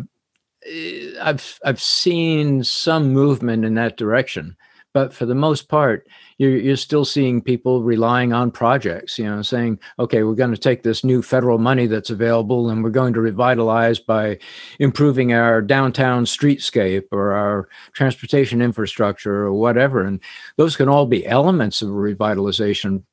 eh, 0.67 1.13
I've 1.21 1.61
I've 1.65 1.81
seen 1.81 2.65
some 2.65 3.13
movement 3.13 3.65
in 3.65 3.75
that 3.75 3.97
direction, 3.97 4.57
but 4.93 5.15
for 5.15 5.25
the 5.25 5.35
most 5.35 5.69
part, 5.69 6.09
you're, 6.39 6.57
you're 6.57 6.77
still 6.77 7.05
seeing 7.05 7.41
people 7.41 7.83
relying 7.83 8.33
on 8.33 8.51
projects, 8.51 9.19
you 9.19 9.25
know, 9.25 9.41
saying, 9.41 9.79
okay, 9.99 10.25
we're 10.25 10.35
going 10.35 10.51
to 10.51 10.59
take 10.59 10.83
this 10.83 11.05
new 11.05 11.23
federal 11.23 11.59
money 11.59 11.87
that's 11.87 12.11
available 12.11 12.69
and 12.69 12.83
we're 12.83 12.91
going 12.91 13.13
to 13.13 13.21
revitalize 13.21 14.01
by 14.01 14.39
improving 14.81 15.33
our 15.33 15.63
downtown 15.63 16.25
streetscape 16.25 17.05
or 17.13 17.33
our 17.33 17.69
transportation 17.93 18.61
infrastructure 18.61 19.45
or 19.45 19.53
whatever. 19.53 20.03
And 20.03 20.21
those 20.57 20.77
can 20.77 20.89
all 20.89 21.07
be 21.07 21.27
elements 21.27 21.83
of 21.83 21.91
a 21.91 21.93
revitalization 21.93 23.05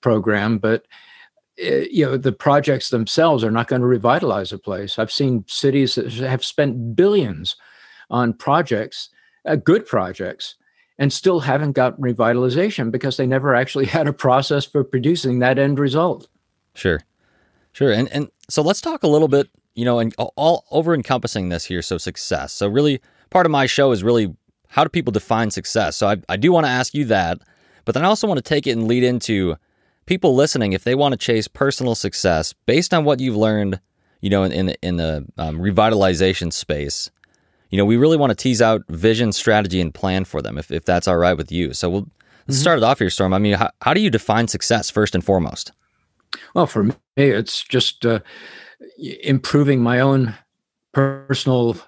program, 0.00 0.58
but 0.58 0.86
eh, 1.58 1.86
you 1.90 2.04
know 2.04 2.16
the 2.16 2.32
projects 2.32 2.88
themselves 2.88 3.44
are 3.44 3.50
not 3.50 3.68
going 3.68 3.82
to 3.82 3.86
revitalize 3.86 4.52
a 4.52 4.58
place 4.58 4.98
i've 4.98 5.12
seen 5.12 5.44
cities 5.46 5.96
that 5.96 6.10
have 6.12 6.42
spent 6.42 6.96
billions 6.96 7.56
on 8.08 8.32
projects 8.32 9.10
uh, 9.46 9.54
good 9.54 9.86
projects 9.86 10.56
and 11.02 11.12
still 11.12 11.40
haven't 11.40 11.72
got 11.72 12.00
revitalization 12.00 12.92
because 12.92 13.16
they 13.16 13.26
never 13.26 13.56
actually 13.56 13.86
had 13.96 14.06
a 14.06 14.12
process 14.12 14.64
for 14.64 14.84
producing 14.84 15.40
that 15.40 15.58
end 15.58 15.80
result. 15.80 16.28
Sure. 16.76 17.00
Sure. 17.72 17.90
And 17.90 18.08
and 18.12 18.30
so 18.48 18.62
let's 18.62 18.80
talk 18.80 19.02
a 19.02 19.08
little 19.08 19.26
bit, 19.26 19.50
you 19.74 19.84
know, 19.84 19.98
and 19.98 20.14
all 20.16 20.64
over 20.70 20.94
encompassing 20.94 21.48
this 21.48 21.64
here. 21.64 21.82
So 21.82 21.98
success. 21.98 22.52
So 22.52 22.68
really 22.68 23.00
part 23.30 23.46
of 23.46 23.50
my 23.50 23.66
show 23.66 23.90
is 23.90 24.04
really 24.04 24.32
how 24.68 24.84
do 24.84 24.90
people 24.90 25.10
define 25.10 25.50
success? 25.50 25.96
So 25.96 26.06
I, 26.06 26.18
I 26.28 26.36
do 26.36 26.52
want 26.52 26.66
to 26.66 26.70
ask 26.70 26.94
you 26.94 27.04
that, 27.06 27.38
but 27.84 27.94
then 27.94 28.04
I 28.04 28.08
also 28.08 28.28
want 28.28 28.38
to 28.38 28.42
take 28.42 28.68
it 28.68 28.70
and 28.70 28.86
lead 28.86 29.02
into 29.02 29.56
people 30.06 30.36
listening 30.36 30.72
if 30.72 30.84
they 30.84 30.94
want 30.94 31.14
to 31.14 31.18
chase 31.18 31.48
personal 31.48 31.96
success 31.96 32.52
based 32.66 32.94
on 32.94 33.04
what 33.04 33.18
you've 33.18 33.36
learned, 33.36 33.80
you 34.20 34.30
know, 34.30 34.44
in 34.44 34.52
in 34.52 34.66
the, 34.66 34.76
in 34.82 34.96
the 34.98 35.26
um, 35.36 35.58
revitalization 35.58 36.52
space 36.52 37.10
you 37.72 37.78
know, 37.78 37.86
we 37.86 37.96
really 37.96 38.18
want 38.18 38.30
to 38.30 38.36
tease 38.36 38.60
out 38.60 38.82
vision, 38.90 39.32
strategy, 39.32 39.80
and 39.80 39.92
plan 39.92 40.24
for 40.24 40.42
them, 40.42 40.58
if, 40.58 40.70
if 40.70 40.84
that's 40.84 41.08
all 41.08 41.16
right 41.16 41.36
with 41.36 41.50
you. 41.50 41.72
So 41.72 41.88
we'll 41.88 42.02
mm-hmm. 42.02 42.52
start 42.52 42.76
it 42.76 42.84
off 42.84 42.98
here, 42.98 43.08
Storm. 43.08 43.32
I 43.32 43.38
mean, 43.38 43.54
how, 43.54 43.70
how 43.80 43.94
do 43.94 44.00
you 44.00 44.10
define 44.10 44.46
success 44.46 44.90
first 44.90 45.14
and 45.14 45.24
foremost? 45.24 45.72
Well, 46.54 46.66
for 46.66 46.84
me, 46.84 46.94
it's 47.16 47.64
just 47.64 48.04
uh, 48.04 48.20
improving 49.22 49.82
my 49.82 50.00
own 50.00 50.34
personal 50.92 51.78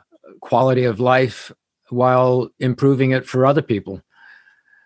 quality 0.40 0.84
of 0.84 1.00
life 1.00 1.52
while 1.90 2.48
improving 2.60 3.10
it 3.10 3.26
for 3.26 3.44
other 3.44 3.62
people. 3.62 4.00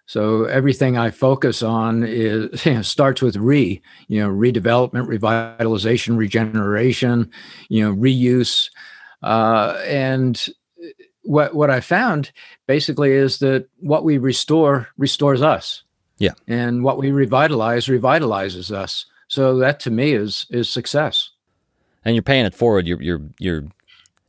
So 0.07 0.45
everything 0.45 0.99
I 0.99 1.11
focus 1.11 1.63
on 1.63 2.03
is 2.03 2.67
you 2.67 2.75
know, 2.75 2.83
starts 2.83 3.23
with 3.23 3.37
re, 3.37 3.81
you 4.09 4.21
know, 4.21 4.31
redevelopment, 4.31 5.07
revitalization, 5.07 6.17
regeneration, 6.17 7.31
you 7.69 7.85
know, 7.85 7.95
reuse, 7.95 8.69
uh, 9.23 9.81
and 9.85 10.45
what 11.29 11.55
what 11.55 11.69
I 11.69 11.81
found 11.81 12.33
basically 12.67 13.13
is 13.13 13.39
that 13.41 13.69
what 13.81 14.03
we 14.03 14.17
restore 14.17 14.89
restores 14.97 15.43
us. 15.43 15.83
Yeah. 16.17 16.33
And 16.49 16.83
what 16.83 16.99
we 16.99 17.13
revitalize 17.13 17.87
revitalizes 17.87 18.73
us. 18.73 19.05
So 19.29 19.59
that 19.59 19.79
to 19.81 19.91
me 19.91 20.13
is 20.13 20.47
is 20.49 20.71
success. 20.71 21.31
And 22.05 22.17
you're 22.17 22.23
paying 22.23 22.47
it 22.47 22.55
forward. 22.55 22.87
You're 22.87 23.03
you're 23.03 23.21
you're 23.39 23.65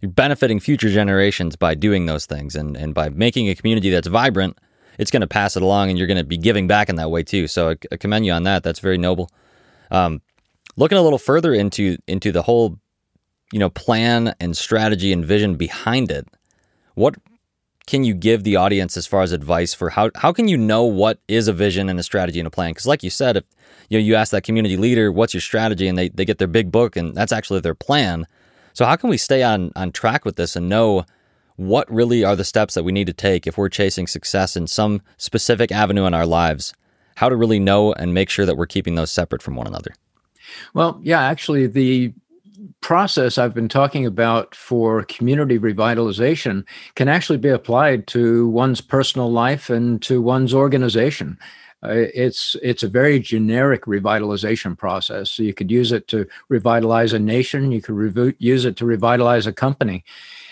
you're 0.01 0.11
benefiting 0.11 0.59
future 0.59 0.89
generations 0.89 1.55
by 1.55 1.73
doing 1.73 2.05
those 2.05 2.25
things 2.25 2.55
and 2.55 2.75
and 2.75 2.93
by 2.93 3.07
making 3.07 3.47
a 3.47 3.55
community 3.55 3.89
that's 3.89 4.07
vibrant. 4.07 4.57
It's 4.97 5.11
going 5.11 5.21
to 5.21 5.27
pass 5.27 5.55
it 5.55 5.63
along, 5.63 5.89
and 5.89 5.97
you're 5.97 6.07
going 6.07 6.17
to 6.17 6.25
be 6.25 6.37
giving 6.37 6.67
back 6.67 6.89
in 6.89 6.97
that 6.97 7.09
way 7.09 7.23
too. 7.23 7.47
So 7.47 7.69
I, 7.69 7.75
I 7.93 7.95
commend 7.95 8.25
you 8.25 8.33
on 8.33 8.43
that. 8.43 8.63
That's 8.63 8.79
very 8.81 8.97
noble. 8.97 9.29
Um, 9.89 10.21
looking 10.75 10.97
a 10.97 11.01
little 11.01 11.17
further 11.17 11.53
into 11.53 11.97
into 12.07 12.33
the 12.33 12.41
whole, 12.41 12.77
you 13.53 13.59
know, 13.59 13.69
plan 13.69 14.35
and 14.41 14.57
strategy 14.57 15.13
and 15.13 15.23
vision 15.23 15.55
behind 15.55 16.11
it 16.11 16.27
what 16.99 17.15
can 17.87 18.03
you 18.03 18.13
give 18.13 18.43
the 18.43 18.57
audience 18.57 18.97
as 18.97 19.07
far 19.07 19.21
as 19.21 19.31
advice 19.31 19.73
for 19.73 19.89
how 19.89 20.11
how 20.15 20.33
can 20.33 20.49
you 20.49 20.57
know 20.57 20.83
what 20.83 21.19
is 21.27 21.47
a 21.47 21.53
vision 21.53 21.87
and 21.89 21.97
a 21.97 22.03
strategy 22.03 22.39
and 22.39 22.45
a 22.45 22.51
plan? 22.51 22.71
Because 22.71 22.85
like 22.85 23.03
you 23.03 23.09
said, 23.09 23.37
if 23.37 23.45
you 23.89 23.97
know 23.97 24.03
you 24.03 24.15
ask 24.15 24.31
that 24.31 24.43
community 24.43 24.75
leader, 24.75 25.09
what's 25.11 25.33
your 25.33 25.41
strategy, 25.41 25.87
and 25.87 25.97
they, 25.97 26.09
they 26.09 26.25
get 26.25 26.39
their 26.39 26.47
big 26.47 26.71
book 26.71 26.97
and 26.97 27.15
that's 27.15 27.31
actually 27.31 27.61
their 27.61 27.73
plan. 27.73 28.27
So 28.73 28.85
how 28.85 28.97
can 28.97 29.09
we 29.09 29.17
stay 29.17 29.43
on 29.43 29.71
on 29.77 29.93
track 29.93 30.25
with 30.25 30.35
this 30.35 30.57
and 30.57 30.67
know 30.67 31.05
what 31.55 31.89
really 31.91 32.23
are 32.23 32.35
the 32.35 32.43
steps 32.43 32.73
that 32.73 32.83
we 32.83 32.91
need 32.91 33.07
to 33.07 33.13
take 33.13 33.47
if 33.47 33.57
we're 33.57 33.69
chasing 33.69 34.05
success 34.05 34.57
in 34.57 34.67
some 34.67 35.01
specific 35.17 35.71
avenue 35.71 36.05
in 36.05 36.13
our 36.13 36.25
lives? 36.25 36.73
How 37.15 37.29
to 37.29 37.35
really 37.35 37.59
know 37.59 37.93
and 37.93 38.13
make 38.13 38.29
sure 38.29 38.45
that 38.45 38.57
we're 38.57 38.67
keeping 38.67 38.95
those 38.95 39.11
separate 39.11 39.41
from 39.41 39.55
one 39.55 39.67
another. 39.67 39.95
Well, 40.73 40.99
yeah, 41.01 41.21
actually 41.21 41.67
the 41.67 42.13
process 42.81 43.37
I've 43.37 43.53
been 43.53 43.69
talking 43.69 44.05
about 44.05 44.55
for 44.55 45.03
community 45.03 45.59
revitalization 45.59 46.65
can 46.95 47.07
actually 47.07 47.37
be 47.37 47.49
applied 47.49 48.07
to 48.07 48.47
one's 48.49 48.81
personal 48.81 49.31
life 49.31 49.69
and 49.69 50.01
to 50.03 50.21
one's 50.21 50.53
organization. 50.53 51.37
Uh, 51.81 52.07
it's 52.13 52.57
it's 52.61 52.83
a 52.83 52.89
very 52.89 53.19
generic 53.19 53.85
revitalization 53.85 54.77
process. 54.77 55.31
So 55.31 55.43
you 55.43 55.53
could 55.53 55.71
use 55.71 55.91
it 55.91 56.07
to 56.09 56.27
revitalize 56.49 57.13
a 57.13 57.19
nation. 57.19 57.71
You 57.71 57.81
could 57.81 58.35
use 58.39 58.65
it 58.65 58.75
to 58.77 58.85
revitalize 58.85 59.47
a 59.47 59.53
company, 59.53 60.03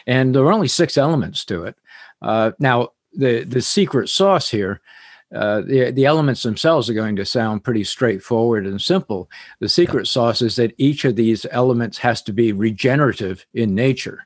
and 0.06 0.34
there 0.34 0.44
are 0.44 0.54
only 0.54 0.70
six 0.70 0.98
elements 0.98 1.44
to 1.46 1.66
it. 1.66 1.76
Uh, 2.22 2.52
now, 2.60 2.92
the 3.14 3.44
the 3.44 3.62
secret 3.62 4.08
sauce 4.08 4.50
here 4.50 4.80
uh, 5.34 5.62
the, 5.62 5.92
the 5.92 6.06
elements 6.06 6.44
themselves 6.44 6.90
are 6.90 6.94
going 6.94 7.16
to 7.18 7.26
sound 7.26 7.64
pretty 7.64 7.84
straightforward 7.84 8.66
and 8.66 8.82
simple. 8.82 9.30
The 9.60 9.70
secret 9.70 10.08
sauce 10.08 10.42
is 10.42 10.56
that 10.56 10.74
each 10.78 11.04
of 11.04 11.16
these 11.16 11.46
elements 11.52 11.98
has 11.98 12.22
to 12.24 12.34
be 12.34 12.54
regenerative 12.54 13.46
in 13.54 13.76
nature. 13.76 14.26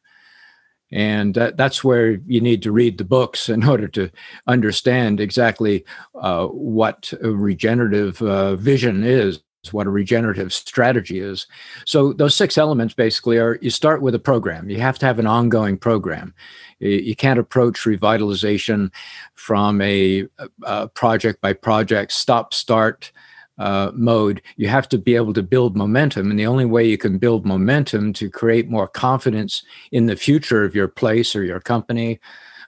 And 0.91 1.33
that, 1.35 1.57
that's 1.57 1.83
where 1.83 2.19
you 2.27 2.41
need 2.41 2.61
to 2.63 2.71
read 2.71 2.97
the 2.97 3.05
books 3.05 3.49
in 3.49 3.63
order 3.67 3.87
to 3.89 4.11
understand 4.45 5.19
exactly 5.19 5.85
uh, 6.15 6.47
what 6.47 7.13
a 7.21 7.31
regenerative 7.31 8.21
uh, 8.21 8.55
vision 8.55 9.03
is. 9.03 9.39
What 9.71 9.87
a 9.87 9.91
regenerative 9.91 10.51
strategy 10.51 11.19
is. 11.19 11.45
So 11.85 12.13
those 12.13 12.35
six 12.35 12.57
elements 12.57 12.93
basically 12.93 13.37
are 13.37 13.59
you 13.61 13.69
start 13.69 14.01
with 14.01 14.15
a 14.15 14.19
program. 14.19 14.69
You 14.69 14.79
have 14.79 14.97
to 14.99 15.05
have 15.05 15.19
an 15.19 15.27
ongoing 15.27 15.77
program. 15.77 16.33
You 16.79 17.15
can't 17.15 17.39
approach 17.39 17.81
revitalization 17.81 18.91
from 19.35 19.79
a, 19.81 20.27
a 20.63 20.87
project 20.87 21.41
by 21.41 21.53
project, 21.53 22.11
stop 22.11 22.53
start 22.53 23.11
uh, 23.59 23.91
mode. 23.93 24.41
You 24.57 24.67
have 24.69 24.89
to 24.89 24.97
be 24.97 25.15
able 25.15 25.33
to 25.33 25.43
build 25.43 25.77
momentum. 25.77 26.31
And 26.31 26.39
the 26.39 26.47
only 26.47 26.65
way 26.65 26.87
you 26.87 26.97
can 26.97 27.19
build 27.19 27.45
momentum 27.45 28.13
to 28.13 28.29
create 28.29 28.69
more 28.69 28.87
confidence 28.87 29.63
in 29.91 30.07
the 30.07 30.15
future 30.15 30.63
of 30.63 30.73
your 30.73 30.87
place 30.87 31.35
or 31.35 31.43
your 31.43 31.59
company 31.59 32.19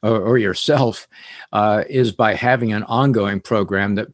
or, 0.03 0.19
or 0.21 0.38
yourself 0.38 1.07
uh, 1.53 1.83
is 1.89 2.12
by 2.12 2.35
having 2.35 2.73
an 2.73 2.83
ongoing 2.83 3.39
program 3.39 3.95
that 3.95 4.09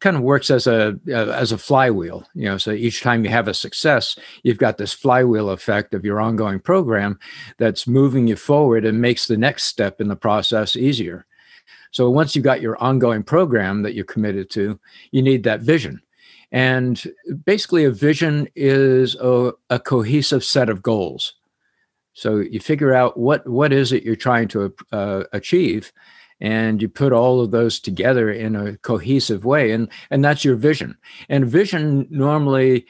kind 0.00 0.16
of 0.16 0.22
works 0.22 0.50
as 0.50 0.66
a 0.66 0.98
uh, 1.08 1.30
as 1.30 1.52
a 1.52 1.58
flywheel 1.58 2.26
you 2.34 2.44
know 2.44 2.58
so 2.58 2.70
each 2.70 3.02
time 3.02 3.24
you 3.24 3.30
have 3.30 3.48
a 3.48 3.54
success 3.54 4.18
you've 4.42 4.58
got 4.58 4.78
this 4.78 4.92
flywheel 4.92 5.50
effect 5.50 5.94
of 5.94 6.04
your 6.04 6.20
ongoing 6.20 6.60
program 6.60 7.18
that's 7.58 7.86
moving 7.86 8.26
you 8.26 8.36
forward 8.36 8.84
and 8.84 9.00
makes 9.00 9.26
the 9.26 9.36
next 9.36 9.64
step 9.64 10.00
in 10.00 10.08
the 10.08 10.16
process 10.16 10.76
easier. 10.76 11.26
So 11.90 12.10
once 12.10 12.34
you've 12.34 12.44
got 12.44 12.60
your 12.60 12.76
ongoing 12.82 13.22
program 13.22 13.82
that 13.82 13.94
you're 13.94 14.04
committed 14.04 14.50
to 14.50 14.78
you 15.10 15.22
need 15.22 15.44
that 15.44 15.60
vision. 15.60 16.00
And 16.52 17.02
basically 17.44 17.84
a 17.84 17.90
vision 17.90 18.48
is 18.54 19.16
a, 19.16 19.52
a 19.70 19.80
cohesive 19.80 20.44
set 20.44 20.68
of 20.68 20.82
goals. 20.82 21.34
So 22.12 22.36
you 22.36 22.60
figure 22.60 22.94
out 22.94 23.18
what 23.18 23.46
what 23.46 23.72
is 23.72 23.92
it 23.92 24.04
you're 24.04 24.16
trying 24.16 24.48
to 24.48 24.74
uh, 24.92 25.24
achieve 25.32 25.92
and 26.40 26.82
you 26.82 26.88
put 26.88 27.12
all 27.12 27.40
of 27.40 27.50
those 27.50 27.80
together 27.80 28.30
in 28.30 28.54
a 28.54 28.76
cohesive 28.78 29.44
way 29.44 29.70
and 29.70 29.88
and 30.10 30.24
that's 30.24 30.44
your 30.44 30.56
vision. 30.56 30.96
And 31.28 31.46
vision 31.46 32.06
normally 32.10 32.86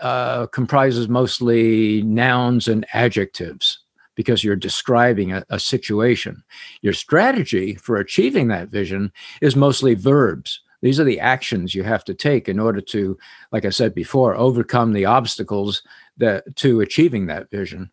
uh, 0.00 0.46
comprises 0.46 1.08
mostly 1.08 2.02
nouns 2.02 2.68
and 2.68 2.86
adjectives 2.92 3.80
because 4.14 4.42
you're 4.42 4.56
describing 4.56 5.32
a, 5.32 5.44
a 5.50 5.58
situation. 5.58 6.42
Your 6.82 6.92
strategy 6.92 7.74
for 7.74 7.96
achieving 7.96 8.48
that 8.48 8.68
vision 8.68 9.12
is 9.40 9.54
mostly 9.56 9.94
verbs. 9.94 10.60
These 10.80 11.00
are 11.00 11.04
the 11.04 11.20
actions 11.20 11.74
you 11.74 11.82
have 11.82 12.04
to 12.04 12.14
take 12.14 12.48
in 12.48 12.58
order 12.58 12.80
to 12.80 13.18
like 13.50 13.64
i 13.64 13.70
said 13.70 13.94
before 13.94 14.36
overcome 14.36 14.92
the 14.92 15.04
obstacles 15.04 15.82
that 16.16 16.54
to 16.56 16.80
achieving 16.80 17.26
that 17.26 17.50
vision 17.50 17.90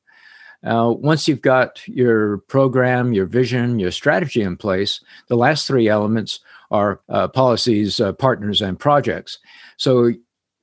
uh, 0.65 0.91
once 0.98 1.27
you've 1.27 1.41
got 1.41 1.88
your 1.88 2.39
program, 2.39 3.13
your 3.13 3.27
vision, 3.27 3.79
your 3.79 3.91
strategy 3.91 4.41
in 4.41 4.57
place, 4.57 5.00
the 5.27 5.36
last 5.36 5.67
three 5.67 5.88
elements 5.88 6.39
are 6.72 7.01
uh, 7.10 7.27
policies, 7.27 8.00
uh, 8.00 8.13
partners, 8.13 8.62
and 8.62 8.79
projects. 8.79 9.38
So, 9.77 10.12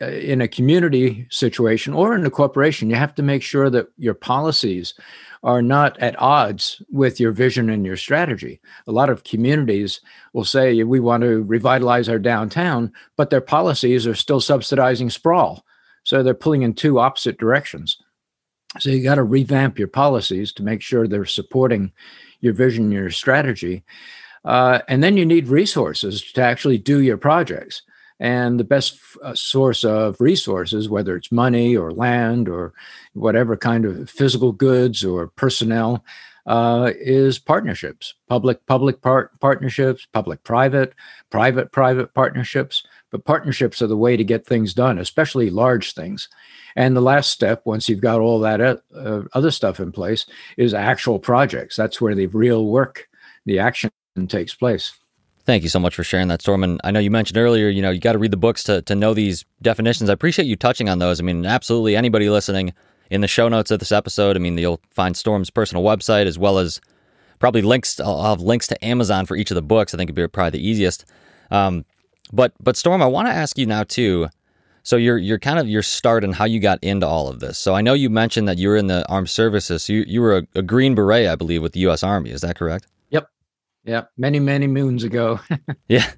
uh, 0.01 0.07
in 0.07 0.41
a 0.41 0.49
community 0.49 1.29
situation 1.31 1.95
or 1.95 2.17
in 2.17 2.27
a 2.27 2.31
corporation, 2.31 2.91
you 2.91 2.97
have 2.97 3.15
to 3.15 3.23
make 3.23 3.43
sure 3.43 3.71
that 3.71 3.89
your 3.97 4.15
policies 4.15 4.95
are 5.45 5.63
not 5.63 5.97
at 6.01 6.21
odds 6.21 6.83
with 6.91 7.21
your 7.21 7.31
vision 7.31 7.71
and 7.71 7.87
your 7.87 7.97
strategy. 7.97 8.61
A 8.89 8.93
lot 8.93 9.11
of 9.11 9.25
communities 9.25 10.01
will 10.33 10.45
say, 10.45 10.83
we 10.83 10.99
want 10.99 11.23
to 11.23 11.43
revitalize 11.43 12.09
our 12.09 12.19
downtown, 12.19 12.93
but 13.17 13.31
their 13.31 13.41
policies 13.41 14.07
are 14.07 14.15
still 14.15 14.41
subsidizing 14.41 15.11
sprawl. 15.11 15.65
So, 16.03 16.25
they're 16.25 16.35
pulling 16.35 16.63
in 16.63 16.75
two 16.75 16.99
opposite 16.99 17.39
directions. 17.39 17.99
So 18.79 18.91
you 18.91 19.03
got 19.03 19.17
to 19.17 19.23
revamp 19.23 19.79
your 19.79 19.89
policies 19.89 20.53
to 20.55 20.63
make 20.63 20.81
sure 20.81 21.07
they're 21.07 21.27
supporting 21.27 21.93
your 22.41 22.55
vision, 22.55 22.91
your 22.91 23.11
strategy. 23.11 23.85
Uh, 24.45 24.81
and 24.89 25.03
then 25.03 25.17
you 25.17 25.27
need 25.27 25.49
resources 25.49 26.23
to 26.33 26.43
actually 26.43 26.79
do 26.79 27.01
your 27.01 27.19
projects. 27.19 27.83
And 28.19 28.59
the 28.59 28.65
best 28.65 28.99
uh, 29.23 29.35
source 29.35 29.85
of 29.85 30.21
resources, 30.21 30.89
whether 30.89 31.17
it's 31.17 31.33
money 31.33 31.77
or 31.77 31.93
land 31.93 32.49
or 32.49 32.73
whatever 33.15 33.57
kind 33.57 33.85
of 33.85 34.09
physical 34.09 34.53
goods 34.53 35.05
or 35.05 35.29
personnel, 35.29 36.05
uh, 36.47 36.93
is 36.97 37.39
partnerships, 37.39 38.15
public 38.29 38.65
public 38.67 39.01
part 39.01 39.39
partnerships, 39.41 40.07
public 40.13 40.43
private, 40.45 40.95
private 41.31 41.73
private 41.73 42.15
partnerships. 42.15 42.85
But 43.13 43.25
partnerships 43.25 43.81
are 43.81 43.87
the 43.87 43.97
way 43.97 44.17
to 44.17 44.25
get 44.25 44.45
things 44.45 44.75
done, 44.75 44.99
especially 44.99 45.51
large 45.51 45.95
things. 45.95 46.29
And 46.75 46.97
the 46.97 47.03
last 47.03 47.31
step, 47.31 47.63
once 47.65 47.89
you've 47.89 48.01
got 48.01 48.21
all 48.21 48.41
that 48.41 48.61
uh, 48.61 49.23
other 49.35 49.51
stuff 49.51 49.79
in 49.79 49.93
place, 49.93 50.27
is 50.57 50.75
actual 50.75 51.19
projects. 51.19 51.77
That's 51.77 52.01
where 52.01 52.15
the 52.15 52.27
real 52.27 52.67
work, 52.67 53.09
the 53.45 53.59
action 53.61 53.91
takes 54.29 54.55
place. 54.55 54.95
Thank 55.45 55.63
you 55.63 55.69
so 55.69 55.81
much 55.81 55.95
for 55.95 56.05
sharing 56.05 56.29
that, 56.29 56.41
Storm. 56.41 56.63
And 56.65 56.81
I 56.85 56.91
know 56.91 57.01
you 57.01 57.11
mentioned 57.11 57.37
earlier, 57.37 57.69
you 57.69 57.83
know, 57.83 57.91
you 57.91 58.01
got 58.01 58.13
to 58.13 58.19
read 58.19 58.31
the 58.31 58.37
books 58.37 58.63
to, 58.65 58.81
to 58.83 58.95
know 58.95 59.13
these 59.13 59.45
definitions. 59.61 60.09
I 60.09 60.13
appreciate 60.13 60.47
you 60.47 60.57
touching 60.57 60.89
on 60.89 60.99
those. 60.99 61.21
I 61.21 61.25
mean, 61.25 61.45
absolutely 61.45 61.97
anybody 61.97 62.31
listening 62.31 62.73
in 63.11 63.21
the 63.21 63.29
show 63.29 63.49
notes 63.49 63.71
of 63.71 63.79
this 63.81 63.93
episode, 63.93 64.37
I 64.37 64.39
mean, 64.39 64.57
you'll 64.57 64.81
find 64.91 65.17
Storm's 65.17 65.51
personal 65.51 65.83
website 65.83 66.27
as 66.27 66.39
well 66.39 66.59
as 66.59 66.81
probably 67.41 67.61
links. 67.61 67.99
I'll 67.99 68.23
have 68.23 68.41
links 68.41 68.69
to 68.69 68.85
Amazon 68.85 69.27
for 69.27 69.37
each 69.37 69.51
of 69.51 69.57
the 69.57 69.63
books. 69.63 69.93
I 69.93 69.97
think 69.97 70.09
it'd 70.09 70.15
be 70.15 70.27
probably 70.29 70.59
the 70.59 70.67
easiest. 70.67 71.05
Um, 71.51 71.85
but 72.33 72.53
but 72.61 72.77
Storm, 72.77 73.03
I 73.03 73.07
want 73.07 73.29
to 73.29 73.33
ask 73.33 73.59
you 73.59 73.67
now 73.67 73.85
too. 73.85 74.29
So 74.85 74.97
you're 74.97 75.19
you're 75.19 75.39
kind 75.39 75.59
of 75.59 75.69
your 75.69 75.83
start 75.83 76.25
and 76.25 76.35
how 76.35 76.45
you 76.45 76.59
got 76.59 76.83
into 76.83 77.07
all 77.07 77.29
of 77.29 77.41
this. 77.41 77.59
So 77.59 77.75
I 77.75 77.83
know 77.83 77.95
you 77.95 78.11
mentioned 78.11 78.49
that 78.49 78.59
you 78.59 78.69
were 78.69 78.77
in 78.77 78.89
the 78.89 79.09
armed 79.09 79.31
services. 79.31 79.85
So 79.85 79.93
you, 79.93 80.05
you 80.09 80.21
were 80.21 80.39
a, 80.39 80.47
a 80.57 80.63
Green 80.63 80.95
Beret, 80.95 81.29
I 81.29 81.37
believe, 81.37 81.63
with 81.63 81.73
the 81.73 81.81
U.S. 81.81 82.03
Army. 82.03 82.31
Is 82.31 82.41
that 82.41 82.57
correct? 82.57 82.87
Yep. 83.11 83.29
Yep. 83.85 84.11
Many 84.17 84.41
many 84.41 84.67
moons 84.67 85.05
ago. 85.05 85.39
yeah. 85.89 86.11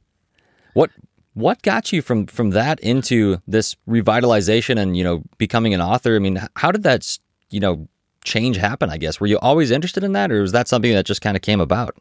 What 0.72 0.90
what 1.34 1.60
got 1.62 1.92
you 1.92 2.00
from 2.00 2.26
from 2.26 2.50
that 2.50 2.80
into 2.80 3.38
this 3.46 3.76
revitalization 3.88 4.78
and 4.78 4.96
you 4.96 5.04
know 5.04 5.22
becoming 5.36 5.74
an 5.74 5.82
author? 5.82 6.16
I 6.16 6.20
mean, 6.20 6.40
how 6.56 6.72
did 6.72 6.84
that 6.84 7.18
you 7.50 7.60
know 7.60 7.86
change 8.24 8.56
happen? 8.56 8.88
I 8.88 8.96
guess 8.96 9.20
were 9.20 9.26
you 9.26 9.38
always 9.40 9.70
interested 9.70 10.04
in 10.04 10.12
that, 10.12 10.32
or 10.32 10.40
was 10.40 10.52
that 10.52 10.68
something 10.68 10.92
that 10.94 11.04
just 11.04 11.20
kind 11.20 11.36
of 11.36 11.42
came 11.42 11.60
about? 11.60 11.96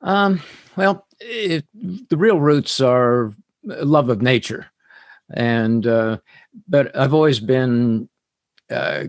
Um. 0.00 0.40
Well, 0.76 1.06
it, 1.20 1.64
the 2.08 2.16
real 2.16 2.40
roots 2.40 2.80
are 2.80 3.32
love 3.64 4.08
of 4.08 4.22
nature 4.22 4.66
and 5.30 5.86
uh, 5.86 6.18
but 6.68 6.94
I've 6.96 7.14
always 7.14 7.40
been 7.40 8.08
uh, 8.70 9.04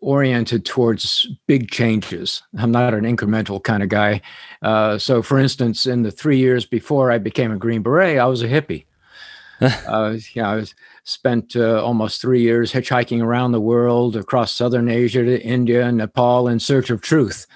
oriented 0.00 0.64
towards 0.64 1.26
big 1.46 1.70
changes. 1.70 2.42
I'm 2.58 2.70
not 2.70 2.94
an 2.94 3.04
incremental 3.04 3.62
kind 3.62 3.82
of 3.82 3.88
guy. 3.88 4.20
Uh, 4.62 4.98
so, 4.98 5.22
for 5.22 5.38
instance, 5.38 5.86
in 5.86 6.02
the 6.02 6.10
three 6.10 6.38
years 6.38 6.64
before 6.64 7.10
I 7.10 7.18
became 7.18 7.52
a 7.52 7.56
Green 7.56 7.82
Beret, 7.82 8.18
I 8.18 8.26
was 8.26 8.42
a 8.42 8.48
hippie. 8.48 8.84
uh, 9.60 10.16
you 10.34 10.42
know, 10.42 10.48
I 10.48 10.54
was, 10.56 10.74
spent 11.04 11.56
uh, 11.56 11.82
almost 11.82 12.20
three 12.20 12.42
years 12.42 12.70
hitchhiking 12.70 13.22
around 13.22 13.52
the 13.52 13.60
world, 13.60 14.14
across 14.14 14.54
southern 14.54 14.90
Asia 14.90 15.24
to 15.24 15.42
India 15.42 15.86
and 15.86 15.96
Nepal 15.96 16.48
in 16.48 16.60
search 16.60 16.90
of 16.90 17.00
truth. 17.00 17.46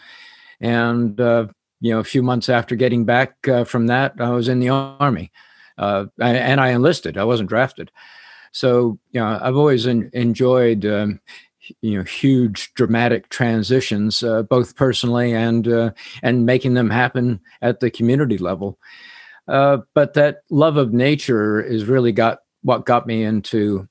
And 0.59 1.21
uh, 1.21 1.49
you 1.83 1.93
know, 1.93 1.99
a 1.99 2.05
few 2.05 2.23
months 2.23 2.49
after 2.49 2.77
getting 2.77 3.05
back 3.05 3.37
uh, 3.49 3.65
from 3.65 3.89
that, 3.89 4.15
I 4.21 4.31
was 4.31 4.49
in 4.49 4.61
the 4.61 4.69
army 4.69 5.33
uh, 5.77 6.07
and 6.21 6.61
I 6.61 6.69
enlisted. 6.69 7.19
I 7.19 7.25
wasn't 7.25 7.49
drafted. 7.49 7.91
So, 8.53 8.99
you 9.11 9.21
know, 9.21 9.39
I've 9.43 9.57
always 9.57 9.85
enjoyed, 9.87 10.87
um, 10.87 11.21
you 11.81 11.99
know, 11.99 12.05
huge 12.05 12.73
dramatic 12.75 13.31
transitions, 13.31 14.23
uh, 14.23 14.45
both 14.45 14.77
personally 14.77 15.35
and 15.35 15.67
uh, 15.67 15.91
and 16.23 16.47
making 16.47 16.75
them 16.75 16.89
happen 16.89 17.41
at 17.63 17.81
the 17.81 17.91
community 17.91 18.39
level. 18.39 18.79
Uh, 19.49 19.79
but 19.93 20.15
that 20.15 20.43
love 20.51 20.77
of 20.77 20.93
nature 20.93 21.61
is 21.61 21.87
really 21.87 22.13
got 22.13 22.41
what 22.63 22.87
got 22.87 23.09
me 23.09 23.25
into 23.25 23.89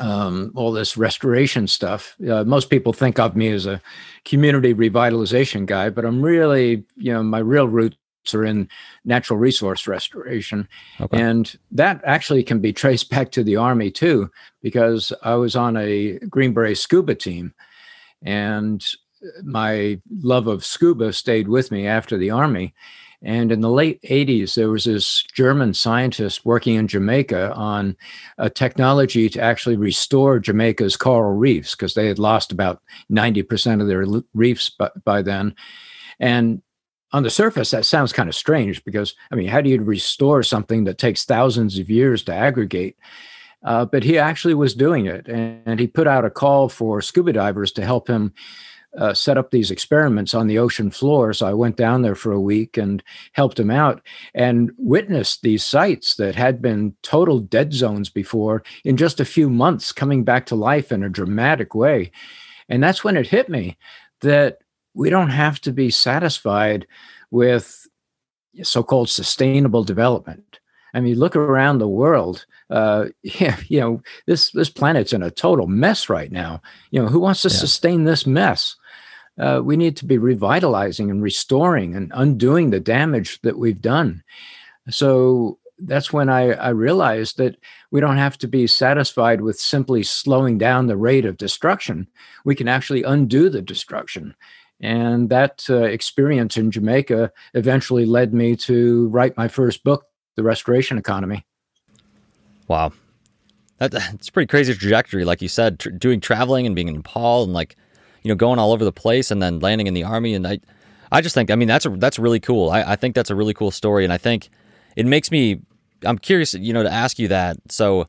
um, 0.00 0.52
all 0.54 0.72
this 0.72 0.96
restoration 0.96 1.66
stuff. 1.66 2.16
Uh, 2.28 2.44
most 2.44 2.70
people 2.70 2.92
think 2.92 3.18
of 3.18 3.36
me 3.36 3.48
as 3.48 3.66
a 3.66 3.80
community 4.24 4.74
revitalization 4.74 5.66
guy, 5.66 5.90
but 5.90 6.04
I'm 6.04 6.22
really, 6.22 6.84
you 6.96 7.12
know, 7.12 7.22
my 7.22 7.38
real 7.38 7.68
roots 7.68 7.96
are 8.34 8.44
in 8.44 8.68
natural 9.04 9.38
resource 9.38 9.86
restoration. 9.86 10.68
Okay. 11.00 11.20
And 11.20 11.56
that 11.70 12.00
actually 12.04 12.42
can 12.42 12.60
be 12.60 12.72
traced 12.72 13.08
back 13.08 13.30
to 13.32 13.44
the 13.44 13.56
Army 13.56 13.90
too, 13.90 14.30
because 14.62 15.12
I 15.22 15.34
was 15.34 15.54
on 15.54 15.76
a 15.76 16.18
Green 16.28 16.52
Beret 16.52 16.78
scuba 16.78 17.14
team. 17.14 17.54
And 18.22 18.84
my 19.44 20.00
love 20.20 20.46
of 20.46 20.64
scuba 20.64 21.12
stayed 21.12 21.48
with 21.48 21.70
me 21.70 21.86
after 21.86 22.18
the 22.18 22.30
Army. 22.30 22.74
And 23.22 23.50
in 23.50 23.60
the 23.60 23.70
late 23.70 24.00
80s, 24.02 24.54
there 24.54 24.70
was 24.70 24.84
this 24.84 25.22
German 25.34 25.74
scientist 25.74 26.44
working 26.44 26.74
in 26.74 26.88
Jamaica 26.88 27.52
on 27.54 27.96
a 28.38 28.50
technology 28.50 29.28
to 29.30 29.40
actually 29.40 29.76
restore 29.76 30.38
Jamaica's 30.38 30.96
coral 30.96 31.34
reefs 31.34 31.74
because 31.74 31.94
they 31.94 32.06
had 32.06 32.18
lost 32.18 32.52
about 32.52 32.82
90% 33.10 33.80
of 33.80 33.88
their 33.88 34.04
reefs 34.34 34.70
by, 34.70 34.90
by 35.04 35.22
then. 35.22 35.54
And 36.20 36.62
on 37.12 37.22
the 37.22 37.30
surface, 37.30 37.70
that 37.70 37.86
sounds 37.86 38.12
kind 38.12 38.28
of 38.28 38.34
strange 38.34 38.84
because, 38.84 39.14
I 39.30 39.36
mean, 39.36 39.48
how 39.48 39.60
do 39.60 39.70
you 39.70 39.80
restore 39.80 40.42
something 40.42 40.84
that 40.84 40.98
takes 40.98 41.24
thousands 41.24 41.78
of 41.78 41.88
years 41.88 42.22
to 42.24 42.34
aggregate? 42.34 42.96
Uh, 43.64 43.84
but 43.84 44.04
he 44.04 44.18
actually 44.18 44.54
was 44.54 44.74
doing 44.74 45.06
it, 45.06 45.26
and, 45.26 45.62
and, 45.66 45.80
he 45.80 45.86
put 45.86 46.06
out 46.06 46.24
a 46.24 46.30
call 46.30 46.68
for 46.68 47.00
scuba 47.00 47.32
divers 47.32 47.72
to 47.72 47.84
help 47.84 48.06
him 48.06 48.32
uh, 48.96 49.14
set 49.14 49.38
up 49.38 49.50
these 49.50 49.70
experiments 49.70 50.34
on 50.34 50.46
the 50.46 50.58
ocean 50.58 50.90
floor. 50.90 51.32
So 51.32 51.46
I 51.46 51.52
went 51.52 51.76
down 51.76 52.02
there 52.02 52.14
for 52.14 52.32
a 52.32 52.40
week 52.40 52.76
and 52.76 53.02
helped 53.32 53.58
him 53.58 53.70
out 53.70 54.02
and 54.34 54.70
witnessed 54.78 55.42
these 55.42 55.64
sites 55.64 56.16
that 56.16 56.34
had 56.34 56.62
been 56.62 56.94
total 57.02 57.40
dead 57.40 57.72
zones 57.72 58.08
before 58.08 58.62
in 58.84 58.96
just 58.96 59.20
a 59.20 59.24
few 59.24 59.50
months 59.50 59.92
coming 59.92 60.24
back 60.24 60.46
to 60.46 60.54
life 60.54 60.92
in 60.92 61.02
a 61.02 61.08
dramatic 61.08 61.74
way. 61.74 62.10
And 62.68 62.82
that's 62.82 63.04
when 63.04 63.16
it 63.16 63.26
hit 63.26 63.48
me 63.48 63.76
that 64.22 64.58
we 64.94 65.10
don't 65.10 65.30
have 65.30 65.60
to 65.60 65.72
be 65.72 65.90
satisfied 65.90 66.86
with 67.30 67.86
so 68.62 68.82
called 68.82 69.10
sustainable 69.10 69.84
development. 69.84 70.58
I 70.94 71.00
mean, 71.00 71.18
look 71.18 71.36
around 71.36 71.78
the 71.78 71.88
world. 71.88 72.46
Uh, 72.70 73.06
yeah, 73.22 73.58
you 73.68 73.80
know, 73.80 74.02
this 74.26 74.50
this 74.50 74.70
planet's 74.70 75.12
in 75.12 75.22
a 75.22 75.30
total 75.30 75.66
mess 75.66 76.08
right 76.08 76.32
now. 76.32 76.62
You 76.90 77.02
know, 77.02 77.08
who 77.08 77.20
wants 77.20 77.42
to 77.42 77.48
yeah. 77.48 77.56
sustain 77.56 78.04
this 78.04 78.26
mess? 78.26 78.76
Uh, 79.38 79.60
we 79.62 79.76
need 79.76 79.96
to 79.96 80.06
be 80.06 80.18
revitalizing 80.18 81.10
and 81.10 81.22
restoring 81.22 81.94
and 81.94 82.10
undoing 82.14 82.70
the 82.70 82.80
damage 82.80 83.40
that 83.42 83.58
we've 83.58 83.82
done. 83.82 84.22
So 84.88 85.58
that's 85.78 86.12
when 86.12 86.30
I, 86.30 86.52
I 86.52 86.70
realized 86.70 87.36
that 87.36 87.56
we 87.90 88.00
don't 88.00 88.16
have 88.16 88.38
to 88.38 88.48
be 88.48 88.66
satisfied 88.66 89.42
with 89.42 89.60
simply 89.60 90.02
slowing 90.02 90.56
down 90.56 90.86
the 90.86 90.96
rate 90.96 91.26
of 91.26 91.36
destruction. 91.36 92.08
We 92.44 92.54
can 92.54 92.66
actually 92.66 93.02
undo 93.02 93.50
the 93.50 93.60
destruction. 93.60 94.34
And 94.80 95.28
that 95.28 95.64
uh, 95.68 95.82
experience 95.82 96.56
in 96.56 96.70
Jamaica 96.70 97.30
eventually 97.52 98.06
led 98.06 98.32
me 98.32 98.56
to 98.56 99.08
write 99.08 99.36
my 99.36 99.48
first 99.48 99.84
book, 99.84 100.06
The 100.36 100.42
Restoration 100.42 100.98
Economy. 100.98 101.46
Wow. 102.68 102.92
That, 103.78 103.90
that's 103.90 104.30
pretty 104.30 104.48
crazy 104.48 104.74
trajectory. 104.74 105.24
Like 105.24 105.42
you 105.42 105.48
said, 105.48 105.78
tr- 105.78 105.90
doing 105.90 106.20
traveling 106.20 106.64
and 106.64 106.74
being 106.74 106.88
in 106.88 106.94
Nepal 106.94 107.44
and 107.44 107.52
like, 107.52 107.76
you 108.26 108.32
know, 108.32 108.34
going 108.34 108.58
all 108.58 108.72
over 108.72 108.84
the 108.84 108.90
place 108.90 109.30
and 109.30 109.40
then 109.40 109.60
landing 109.60 109.86
in 109.86 109.94
the 109.94 110.02
army. 110.02 110.34
And 110.34 110.44
I, 110.44 110.58
I 111.12 111.20
just 111.20 111.32
think, 111.32 111.48
I 111.48 111.54
mean, 111.54 111.68
that's 111.68 111.86
a, 111.86 111.90
that's 111.90 112.18
really 112.18 112.40
cool. 112.40 112.70
I, 112.70 112.82
I 112.82 112.96
think 112.96 113.14
that's 113.14 113.30
a 113.30 113.36
really 113.36 113.54
cool 113.54 113.70
story. 113.70 114.02
And 114.02 114.12
I 114.12 114.18
think 114.18 114.48
it 114.96 115.06
makes 115.06 115.30
me, 115.30 115.60
I'm 116.04 116.18
curious, 116.18 116.52
you 116.52 116.72
know, 116.72 116.82
to 116.82 116.92
ask 116.92 117.20
you 117.20 117.28
that. 117.28 117.56
So 117.68 118.08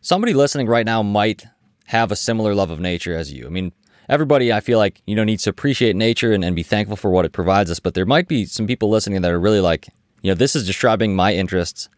somebody 0.00 0.32
listening 0.32 0.66
right 0.66 0.86
now 0.86 1.02
might 1.02 1.44
have 1.88 2.10
a 2.10 2.16
similar 2.16 2.54
love 2.54 2.70
of 2.70 2.80
nature 2.80 3.14
as 3.14 3.30
you. 3.30 3.44
I 3.44 3.50
mean, 3.50 3.70
everybody 4.08 4.50
I 4.50 4.60
feel 4.60 4.78
like 4.78 5.02
you 5.06 5.14
know 5.14 5.24
needs 5.24 5.42
to 5.42 5.50
appreciate 5.50 5.94
nature 5.94 6.32
and, 6.32 6.42
and 6.42 6.56
be 6.56 6.62
thankful 6.62 6.96
for 6.96 7.10
what 7.10 7.26
it 7.26 7.32
provides 7.32 7.70
us. 7.70 7.80
But 7.80 7.92
there 7.92 8.06
might 8.06 8.28
be 8.28 8.46
some 8.46 8.66
people 8.66 8.88
listening 8.88 9.20
that 9.20 9.30
are 9.30 9.38
really 9.38 9.60
like, 9.60 9.88
you 10.22 10.30
know, 10.30 10.34
this 10.34 10.56
is 10.56 10.66
describing 10.66 11.14
my 11.14 11.34
interests, 11.34 11.90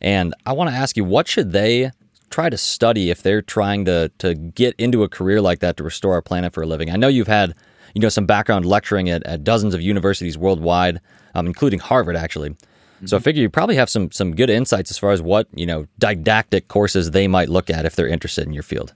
and 0.00 0.34
I 0.46 0.52
want 0.52 0.70
to 0.70 0.76
ask 0.76 0.96
you, 0.96 1.04
what 1.04 1.28
should 1.28 1.52
they 1.52 1.90
try 2.30 2.48
to 2.48 2.56
study 2.56 3.10
if 3.10 3.22
they're 3.22 3.42
trying 3.42 3.84
to 3.84 4.10
to 4.18 4.34
get 4.34 4.74
into 4.78 5.02
a 5.02 5.08
career 5.08 5.40
like 5.40 5.60
that 5.60 5.76
to 5.76 5.84
restore 5.84 6.14
our 6.14 6.22
planet 6.22 6.52
for 6.52 6.62
a 6.62 6.66
living? 6.66 6.90
I 6.90 6.96
know 6.96 7.08
you've 7.08 7.26
had 7.26 7.54
you 7.94 8.00
know 8.00 8.08
some 8.08 8.26
background 8.26 8.64
lecturing 8.64 9.08
at, 9.08 9.24
at 9.26 9.44
dozens 9.44 9.74
of 9.74 9.80
universities 9.80 10.38
worldwide, 10.38 11.00
um, 11.34 11.46
including 11.46 11.78
Harvard 11.78 12.16
actually. 12.16 12.50
Mm-hmm. 12.50 13.06
So 13.06 13.16
I 13.16 13.20
figure 13.20 13.42
you 13.42 13.50
probably 13.50 13.76
have 13.76 13.90
some 13.90 14.10
some 14.10 14.34
good 14.34 14.50
insights 14.50 14.90
as 14.90 14.98
far 14.98 15.10
as 15.10 15.22
what 15.22 15.48
you 15.54 15.66
know 15.66 15.86
didactic 15.98 16.68
courses 16.68 17.10
they 17.10 17.28
might 17.28 17.48
look 17.48 17.70
at 17.70 17.84
if 17.84 17.96
they're 17.96 18.08
interested 18.08 18.46
in 18.46 18.52
your 18.52 18.62
field. 18.62 18.92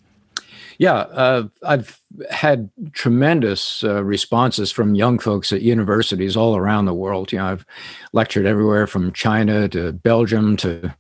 Yeah, 0.79 0.95
uh, 0.95 1.49
I've 1.63 2.01
had 2.31 2.69
tremendous 2.93 3.85
uh, 3.85 4.03
responses 4.03 4.73
from 4.73 4.95
young 4.95 5.19
folks 5.19 5.53
at 5.53 5.63
universities 5.63 6.37
all 6.37 6.57
around 6.57 6.87
the 6.87 6.95
world. 6.95 7.33
You 7.33 7.39
know, 7.39 7.47
I've 7.47 7.67
lectured 8.13 8.47
everywhere 8.47 8.87
from 8.87 9.13
China 9.13 9.69
to 9.69 9.93
Belgium 9.93 10.57
to 10.59 10.95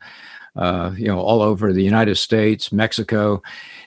uh, 0.56 0.92
you 0.96 1.06
know 1.06 1.18
all 1.18 1.42
over 1.42 1.72
the 1.72 1.82
United 1.82 2.16
States, 2.16 2.72
Mexico, 2.72 3.42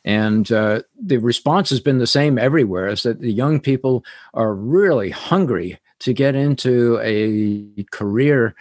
and 0.05 0.51
uh, 0.51 0.81
the 1.01 1.17
response 1.17 1.69
has 1.69 1.79
been 1.79 1.99
the 1.99 2.07
same 2.07 2.37
everywhere. 2.37 2.87
Is 2.87 3.03
that 3.03 3.21
the 3.21 3.31
young 3.31 3.59
people 3.59 4.03
are 4.33 4.53
really 4.53 5.09
hungry 5.09 5.79
to 5.99 6.13
get 6.13 6.35
into 6.35 6.99
a 7.01 7.83
career 7.91 8.55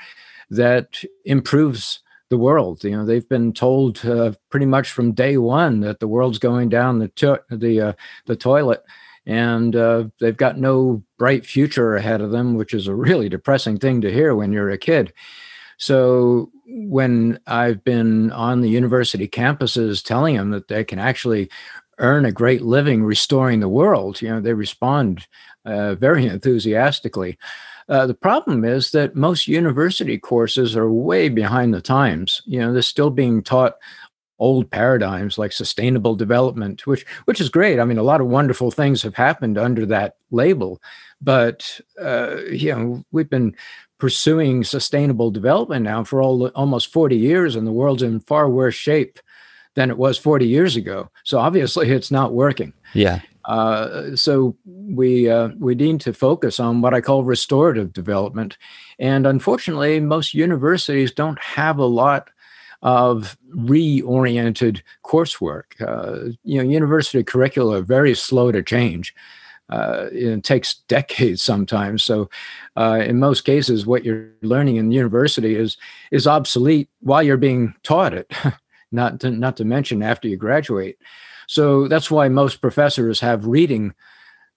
that 0.51 1.03
improves 1.25 2.01
the 2.29 2.39
world. 2.39 2.83
You 2.83 2.93
know, 2.93 3.05
they've 3.05 3.29
been 3.29 3.53
told 3.53 4.05
uh, 4.05 4.33
pretty 4.51 4.67
much 4.67 4.91
from 4.91 5.13
day 5.13 5.37
one 5.37 5.81
that 5.81 6.01
the 6.01 6.09
world's 6.09 6.39
going 6.39 6.69
down 6.69 6.99
the 6.99 7.09
to- 7.09 7.43
the 7.51 7.81
uh, 7.81 7.93
the 8.27 8.37
toilet, 8.37 8.83
and 9.27 9.75
uh, 9.77 10.05
they've 10.21 10.37
got 10.37 10.59
no 10.59 11.03
bright 11.19 11.47
future 11.47 11.95
ahead 11.95 12.21
of 12.21 12.31
them, 12.31 12.55
which 12.55 12.75
is 12.75 12.87
a 12.87 12.95
really 12.95 13.29
depressing 13.29 13.79
thing 13.79 14.01
to 14.01 14.13
hear 14.13 14.35
when 14.35 14.53
you're 14.53 14.71
a 14.71 14.79
kid. 14.79 15.13
So 15.79 16.51
when 16.67 17.39
I've 17.47 17.85
been 17.85 18.33
on 18.33 18.61
the 18.61 18.69
university 18.71 19.29
campuses 19.29 20.05
telling 20.05 20.37
them 20.37 20.51
that 20.51 20.69
they 20.69 20.85
can 20.85 20.99
actually 20.99 21.51
earn 21.99 22.25
a 22.25 22.33
great 22.33 22.63
living 22.63 23.05
restoring 23.05 23.61
the 23.61 23.69
world, 23.69 24.21
you 24.21 24.29
know, 24.29 24.41
they 24.41 24.53
respond 24.55 25.27
uh, 25.65 25.95
very 25.95 26.27
enthusiastically. 26.27 27.39
Uh, 27.89 28.07
the 28.07 28.15
problem 28.15 28.65
is 28.65 28.91
that 28.91 29.15
most 29.15 29.47
university 29.47 30.19
courses 30.19 30.77
are 30.77 30.91
way 30.91 31.29
behind 31.29 31.73
the 31.73 31.81
times. 31.81 32.43
You 32.45 32.61
know, 32.61 32.73
they're 32.73 32.83
still 32.83 33.11
being 33.11 33.43
taught 33.43 33.75
old 34.39 34.71
paradigms 34.71 35.39
like 35.39 35.53
sustainable 35.53 36.15
development, 36.15 36.87
which 36.87 37.07
which 37.25 37.41
is 37.41 37.49
great. 37.49 37.79
I 37.79 37.85
mean, 37.85 37.99
a 37.99 38.03
lot 38.03 38.21
of 38.21 38.27
wonderful 38.27 38.71
things 38.71 39.03
have 39.03 39.15
happened 39.15 39.57
under 39.57 39.87
that 39.87 40.17
label, 40.31 40.81
but 41.21 41.81
uh, 42.01 42.37
you 42.51 42.75
know, 42.75 43.05
we've 43.13 43.31
been 43.31 43.57
pursuing 43.99 44.65
sustainable 44.65 45.31
development 45.31 45.85
now 45.85 46.05
for 46.05 46.23
all, 46.23 46.49
almost 46.49 46.93
40 46.93 47.17
years, 47.17 47.57
and 47.57 47.67
the 47.67 47.73
world's 47.73 48.03
in 48.03 48.21
far 48.21 48.49
worse 48.49 48.75
shape 48.75 49.19
than 49.75 49.91
it 49.91 49.99
was 49.99 50.19
40 50.19 50.47
years 50.47 50.77
ago. 50.77 51.11
So 51.25 51.39
obviously, 51.39 51.91
it's 51.93 52.11
not 52.11 52.33
working. 52.33 52.73
Yeah. 52.95 53.21
Uh, 53.45 54.17
so 54.17 54.57
we 54.67 55.31
uh, 55.31 55.51
we 55.59 55.77
need 55.77 56.01
to 56.01 56.13
focus 56.13 56.59
on 56.59 56.81
what 56.81 56.95
I 56.95 57.01
call 57.01 57.23
restorative 57.23 57.93
development, 57.93 58.59
and 58.99 59.25
unfortunately, 59.25 60.01
most 60.01 60.35
universities 60.35 61.13
don't 61.13 61.39
have 61.39 61.79
a 61.79 61.87
lot 61.87 62.29
of 62.83 63.39
reoriented 63.55 64.83
coursework. 65.05 65.81
Uh, 65.81 66.33
you 66.43 66.59
know, 66.59 66.69
university 66.69 67.23
curricula 67.23 67.79
are 67.79 67.83
very 67.83 68.15
slow 68.15 68.51
to 68.51 68.65
change. 68.65 69.15
Uh, 69.69 70.07
it 70.13 70.45
takes 70.45 70.75
decades 70.89 71.43
sometimes. 71.43 72.05
So, 72.05 72.31
uh, 72.77 73.03
in 73.05 73.19
most 73.19 73.43
cases, 73.43 73.87
what 73.87 74.05
you're 74.05 74.31
learning 74.43 74.77
in 74.77 74.93
university 74.93 75.57
is 75.57 75.77
is 76.11 76.27
obsolete 76.27 76.89
while 77.01 77.23
you're 77.23 77.37
being 77.37 77.75
taught 77.83 78.15
it. 78.15 78.33
not 78.93 79.21
to, 79.21 79.31
not 79.31 79.57
to 79.57 79.65
mention 79.65 80.03
after 80.03 80.29
you 80.29 80.37
graduate. 80.37 80.99
So 81.47 81.89
that's 81.89 82.11
why 82.11 82.29
most 82.29 82.61
professors 82.61 83.21
have 83.21 83.47
reading 83.47 83.95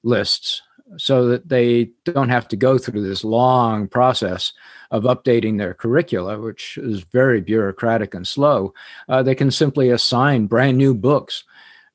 lists 0.04 0.62
so 0.98 1.28
that 1.28 1.48
they 1.50 1.92
don't 2.06 2.30
have 2.30 2.48
to 2.48 2.56
go 2.56 2.80
through 2.80 3.08
this 3.08 3.24
long 3.24 3.88
process 3.88 4.54
of 4.90 5.04
updating 5.04 5.58
their 5.58 5.76
curricula, 5.76 6.40
which 6.40 6.80
is 6.82 7.02
very 7.02 7.42
bureaucratic 7.42 8.16
and 8.16 8.28
slow. 8.28 8.74
Uh, 9.08 9.22
they 9.22 9.36
can 9.36 9.52
simply 9.52 9.90
assign 9.90 10.48
brand 10.48 10.78
new 10.80 10.96
books 10.96 11.44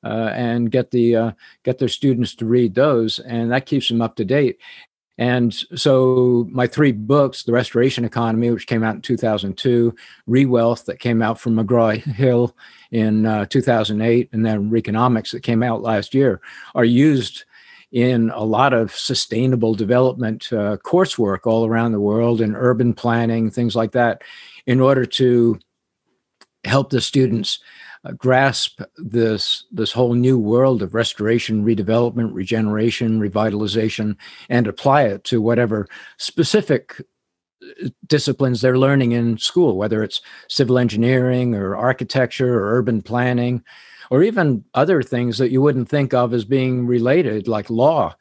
uh, 0.05 0.31
and 0.35 0.71
get 0.71 0.91
the 0.91 1.17
uh, 1.17 1.33
get 1.63 1.79
their 1.79 1.89
students 1.89 2.35
to 2.37 2.47
read 2.47 2.75
those, 2.75 3.19
and 3.21 3.51
that 3.51 3.67
keeps 3.67 3.89
them 3.89 4.03
up 4.03 4.17
to 4.17 4.25
date. 4.25 4.59
And 5.17 5.55
so 5.77 6.49
my 6.51 6.67
three 6.67 6.91
books, 6.91 7.45
The 7.45 7.53
Restoration 7.53 8.05
Economy, 8.05 8.51
which 8.51 8.67
came 8.67 8.83
out 8.83 8.97
in 8.97 9.01
2002, 9.01 9.95
Rewealth, 10.29 10.87
that 10.87 10.99
came 10.99 11.23
out 11.23 11.39
from 11.39 11.55
McGraw-Hill 11.55 12.57
in 12.91 13.25
uh, 13.25 13.47
2008, 13.47 14.29
and 14.33 14.45
then 14.45 14.71
Reconomics, 14.71 15.31
that 15.31 15.45
came 15.45 15.63
out 15.63 15.83
last 15.83 16.15
year, 16.15 16.41
are 16.75 16.85
used 16.85 17.45
in 17.93 18.31
a 18.31 18.43
lot 18.43 18.73
of 18.73 18.91
sustainable 18.93 19.75
development 19.75 20.53
uh, 20.53 20.77
coursework 20.79 21.41
all 21.45 21.65
around 21.65 21.93
the 21.93 22.01
world 22.01 22.41
in 22.41 22.57
urban 22.57 22.93
planning, 22.93 23.53
things 23.53 23.77
like 23.77 23.93
that, 23.93 24.23
in 24.67 24.81
order 24.81 25.07
to 25.07 25.57
help 26.65 26.91
the 26.91 27.01
students 27.01 27.61
grasp 28.13 28.81
this 28.97 29.65
this 29.73 29.93
whole 29.93 30.15
new 30.15 30.39
world 30.39 30.83
of 30.83 30.95
restoration, 30.95 31.65
redevelopment, 31.65 32.35
regeneration, 32.35 33.21
revitalization, 33.21 34.17
and 34.49 34.67
apply 34.67 35.03
it 35.03 35.25
to 35.25 35.41
whatever 35.41 35.89
specific 36.19 37.01
uh, 37.63 37.89
disciplines 38.07 38.61
they're 38.61 38.79
learning 38.79 39.13
in 39.13 39.39
school, 39.39 39.77
whether 39.77 40.03
it's 40.03 40.21
civil 40.49 40.79
engineering 40.79 41.55
or 41.55 41.77
architecture 41.77 42.59
or 42.59 42.77
urban 42.77 43.01
planning, 43.01 43.63
or 44.11 44.23
even 44.23 44.65
other 44.75 45.03
things 45.03 45.39
that 45.39 45.51
you 45.51 45.63
wouldn't 45.63 45.89
think 45.89 46.13
of 46.13 46.35
as 46.35 46.45
being 46.45 46.87
related, 46.87 47.49
like 47.49 47.71
law. 47.71 48.15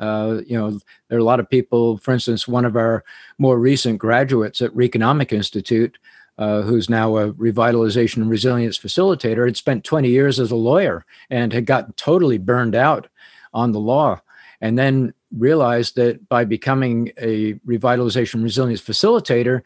Uh, 0.00 0.40
you 0.46 0.58
know, 0.58 0.70
there 1.08 1.18
are 1.18 1.20
a 1.20 1.24
lot 1.24 1.40
of 1.40 1.50
people, 1.50 1.98
for 1.98 2.12
instance, 2.12 2.48
one 2.48 2.64
of 2.64 2.74
our 2.74 3.04
more 3.38 3.58
recent 3.58 3.98
graduates 3.98 4.62
at 4.62 4.74
Reconomic 4.74 5.30
Institute 5.30 5.98
uh, 6.38 6.62
who's 6.62 6.88
now 6.88 7.16
a 7.16 7.32
revitalization 7.32 8.18
and 8.18 8.30
resilience 8.30 8.78
facilitator, 8.78 9.46
had 9.46 9.56
spent 9.56 9.84
20 9.84 10.08
years 10.08 10.40
as 10.40 10.50
a 10.50 10.56
lawyer 10.56 11.04
and 11.28 11.52
had 11.52 11.66
gotten 11.66 11.92
totally 11.94 12.38
burned 12.38 12.74
out 12.74 13.08
on 13.52 13.72
the 13.72 13.80
law. 13.80 14.20
And 14.60 14.78
then 14.78 15.14
realized 15.36 15.96
that 15.96 16.28
by 16.28 16.44
becoming 16.44 17.12
a 17.18 17.54
revitalization 17.66 18.42
resilience 18.42 18.80
facilitator, 18.80 19.62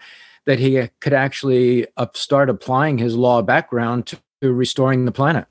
that 0.47 0.59
he 0.59 0.89
could 1.01 1.13
actually 1.13 1.87
up 1.97 2.17
start 2.17 2.51
applying 2.51 2.99
his 2.99 3.17
law 3.17 3.43
background 3.43 4.07
to, 4.07 4.19
to 4.43 4.53
restoring 4.53 5.05
the 5.05 5.13
planet. 5.13 5.47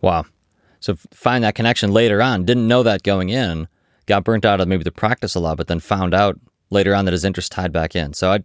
Wow. 0.00 0.24
So 0.80 0.96
find 1.12 1.44
that 1.44 1.54
connection 1.54 1.92
later 1.92 2.20
on. 2.20 2.44
Didn't 2.44 2.66
know 2.66 2.82
that 2.82 3.04
going 3.04 3.28
in. 3.28 3.68
got 4.06 4.24
burnt 4.24 4.44
out 4.44 4.60
of 4.60 4.66
maybe 4.66 4.82
the 4.82 4.90
practice 4.90 5.34
a 5.36 5.40
lot, 5.40 5.56
but 5.56 5.68
then 5.68 5.78
found 5.78 6.12
out 6.12 6.38
later 6.70 6.94
on 6.94 7.04
that 7.04 7.12
his 7.12 7.24
interest 7.24 7.52
tied 7.52 7.72
back 7.72 7.94
in. 7.94 8.12
So 8.14 8.32
I, 8.32 8.40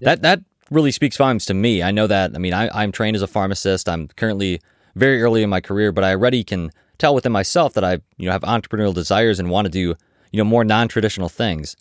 that 0.00 0.22
that 0.22 0.40
really 0.72 0.90
speaks 0.90 1.16
volumes 1.16 1.46
to 1.46 1.54
me. 1.54 1.82
I 1.82 1.90
know 1.90 2.06
that. 2.06 2.32
I 2.34 2.38
mean, 2.38 2.54
I, 2.54 2.68
I'm 2.72 2.92
trained 2.92 3.16
as 3.16 3.22
a 3.22 3.26
pharmacist. 3.26 3.88
I'm 3.88 4.08
currently 4.08 4.60
very 4.94 5.22
early 5.22 5.42
in 5.42 5.50
my 5.50 5.60
career, 5.60 5.92
but 5.92 6.04
I 6.04 6.10
already 6.10 6.44
can 6.44 6.70
tell 6.98 7.14
within 7.14 7.32
myself 7.32 7.74
that 7.74 7.84
I 7.84 7.94
you 8.16 8.26
know 8.26 8.32
have 8.32 8.42
entrepreneurial 8.42 8.94
desires 8.94 9.38
and 9.38 9.50
want 9.50 9.66
to 9.66 9.70
do 9.70 9.94
you 10.32 10.38
know 10.38 10.44
more 10.44 10.64
non-traditional 10.64 11.28
things. 11.28 11.76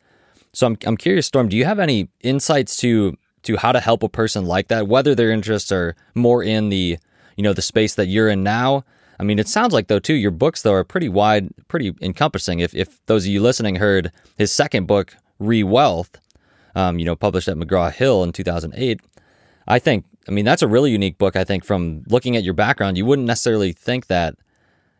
So 0.53 0.67
I'm 0.67 0.77
I'm 0.85 0.97
curious, 0.97 1.27
Storm. 1.27 1.49
Do 1.49 1.57
you 1.57 1.65
have 1.65 1.79
any 1.79 2.09
insights 2.21 2.75
to 2.77 3.17
to 3.43 3.57
how 3.57 3.71
to 3.71 3.79
help 3.79 4.03
a 4.03 4.09
person 4.09 4.45
like 4.45 4.67
that, 4.67 4.87
whether 4.87 5.15
their 5.15 5.31
interests 5.31 5.71
are 5.71 5.95
more 6.15 6.43
in 6.43 6.69
the 6.69 6.97
you 7.37 7.43
know 7.43 7.53
the 7.53 7.61
space 7.61 7.95
that 7.95 8.07
you're 8.07 8.29
in 8.29 8.43
now? 8.43 8.83
I 9.19 9.23
mean, 9.23 9.37
it 9.37 9.47
sounds 9.47 9.73
like 9.73 9.87
though 9.87 9.99
too 9.99 10.15
your 10.15 10.31
books 10.31 10.63
though 10.63 10.73
are 10.73 10.83
pretty 10.83 11.09
wide, 11.09 11.49
pretty 11.67 11.93
encompassing. 12.01 12.59
If 12.59 12.73
if 12.73 13.03
those 13.05 13.25
of 13.25 13.31
you 13.31 13.41
listening 13.41 13.75
heard 13.75 14.11
his 14.37 14.51
second 14.51 14.87
book, 14.87 15.15
Re 15.39 15.63
Wealth, 15.63 16.19
um, 16.75 16.99
you 16.99 17.05
know, 17.05 17.15
published 17.15 17.47
at 17.47 17.57
McGraw 17.57 17.91
Hill 17.91 18.23
in 18.23 18.31
2008, 18.31 18.99
I 19.67 19.79
think 19.79 20.05
I 20.27 20.31
mean 20.31 20.45
that's 20.45 20.61
a 20.61 20.67
really 20.67 20.91
unique 20.91 21.17
book. 21.17 21.35
I 21.35 21.43
think 21.43 21.63
from 21.63 22.03
looking 22.07 22.35
at 22.35 22.43
your 22.43 22.53
background, 22.53 22.97
you 22.97 23.05
wouldn't 23.05 23.27
necessarily 23.27 23.71
think 23.71 24.07
that 24.07 24.35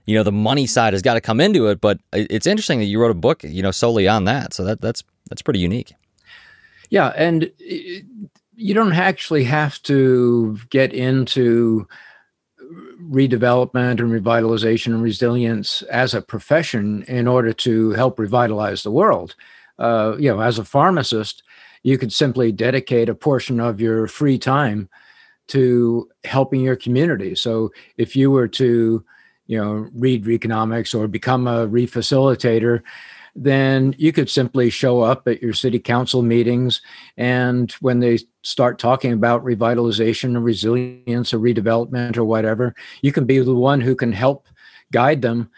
you 0.05 0.15
know 0.15 0.23
the 0.23 0.31
money 0.31 0.67
side 0.67 0.93
has 0.93 1.01
got 1.01 1.13
to 1.13 1.21
come 1.21 1.39
into 1.39 1.67
it 1.67 1.79
but 1.79 1.99
it's 2.11 2.47
interesting 2.47 2.79
that 2.79 2.85
you 2.85 2.99
wrote 2.99 3.11
a 3.11 3.15
book 3.15 3.43
you 3.43 3.61
know 3.61 3.71
solely 3.71 4.07
on 4.07 4.25
that. 4.25 4.53
So 4.53 4.63
that 4.63 4.81
that's 4.81 5.03
that's 5.29 5.41
pretty 5.41 5.59
unique. 5.59 5.93
Yeah 6.89 7.13
and 7.15 7.51
you 8.55 8.73
don't 8.73 8.93
actually 8.93 9.43
have 9.45 9.81
to 9.83 10.57
get 10.69 10.93
into 10.93 11.87
redevelopment 13.09 13.99
and 13.99 14.11
revitalization 14.11 14.87
and 14.87 15.01
resilience 15.01 15.81
as 15.83 16.13
a 16.13 16.21
profession 16.21 17.03
in 17.07 17.27
order 17.27 17.51
to 17.51 17.91
help 17.91 18.19
revitalize 18.19 18.83
the 18.83 18.91
world. 18.91 19.35
Uh, 19.79 20.15
you 20.19 20.29
know 20.29 20.41
as 20.41 20.59
a 20.59 20.65
pharmacist 20.65 21.43
you 21.83 21.97
could 21.97 22.13
simply 22.13 22.51
dedicate 22.51 23.09
a 23.09 23.15
portion 23.15 23.59
of 23.59 23.81
your 23.81 24.07
free 24.07 24.37
time 24.37 24.89
to 25.47 26.09
helping 26.23 26.61
your 26.61 26.75
community 26.75 27.35
so 27.35 27.71
if 27.97 28.15
you 28.15 28.31
were 28.31 28.47
to 28.47 29.03
you 29.51 29.57
know, 29.57 29.89
read 29.93 30.23
Reconomics 30.23 30.97
or 30.97 31.09
become 31.09 31.45
a 31.45 31.67
refacilitator, 31.67 32.81
then 33.35 33.93
you 33.97 34.13
could 34.13 34.29
simply 34.29 34.69
show 34.69 35.01
up 35.01 35.27
at 35.27 35.41
your 35.41 35.51
city 35.51 35.77
council 35.77 36.21
meetings. 36.21 36.81
And 37.17 37.69
when 37.81 37.99
they 37.99 38.19
start 38.43 38.79
talking 38.79 39.11
about 39.11 39.43
revitalization 39.43 40.37
or 40.37 40.39
resilience 40.39 41.33
or 41.33 41.39
redevelopment 41.39 42.15
or 42.15 42.23
whatever, 42.23 42.73
you 43.01 43.11
can 43.11 43.25
be 43.25 43.39
the 43.39 43.53
one 43.53 43.81
who 43.81 43.93
can 43.93 44.13
help 44.13 44.47
guide 44.93 45.21
them 45.21 45.51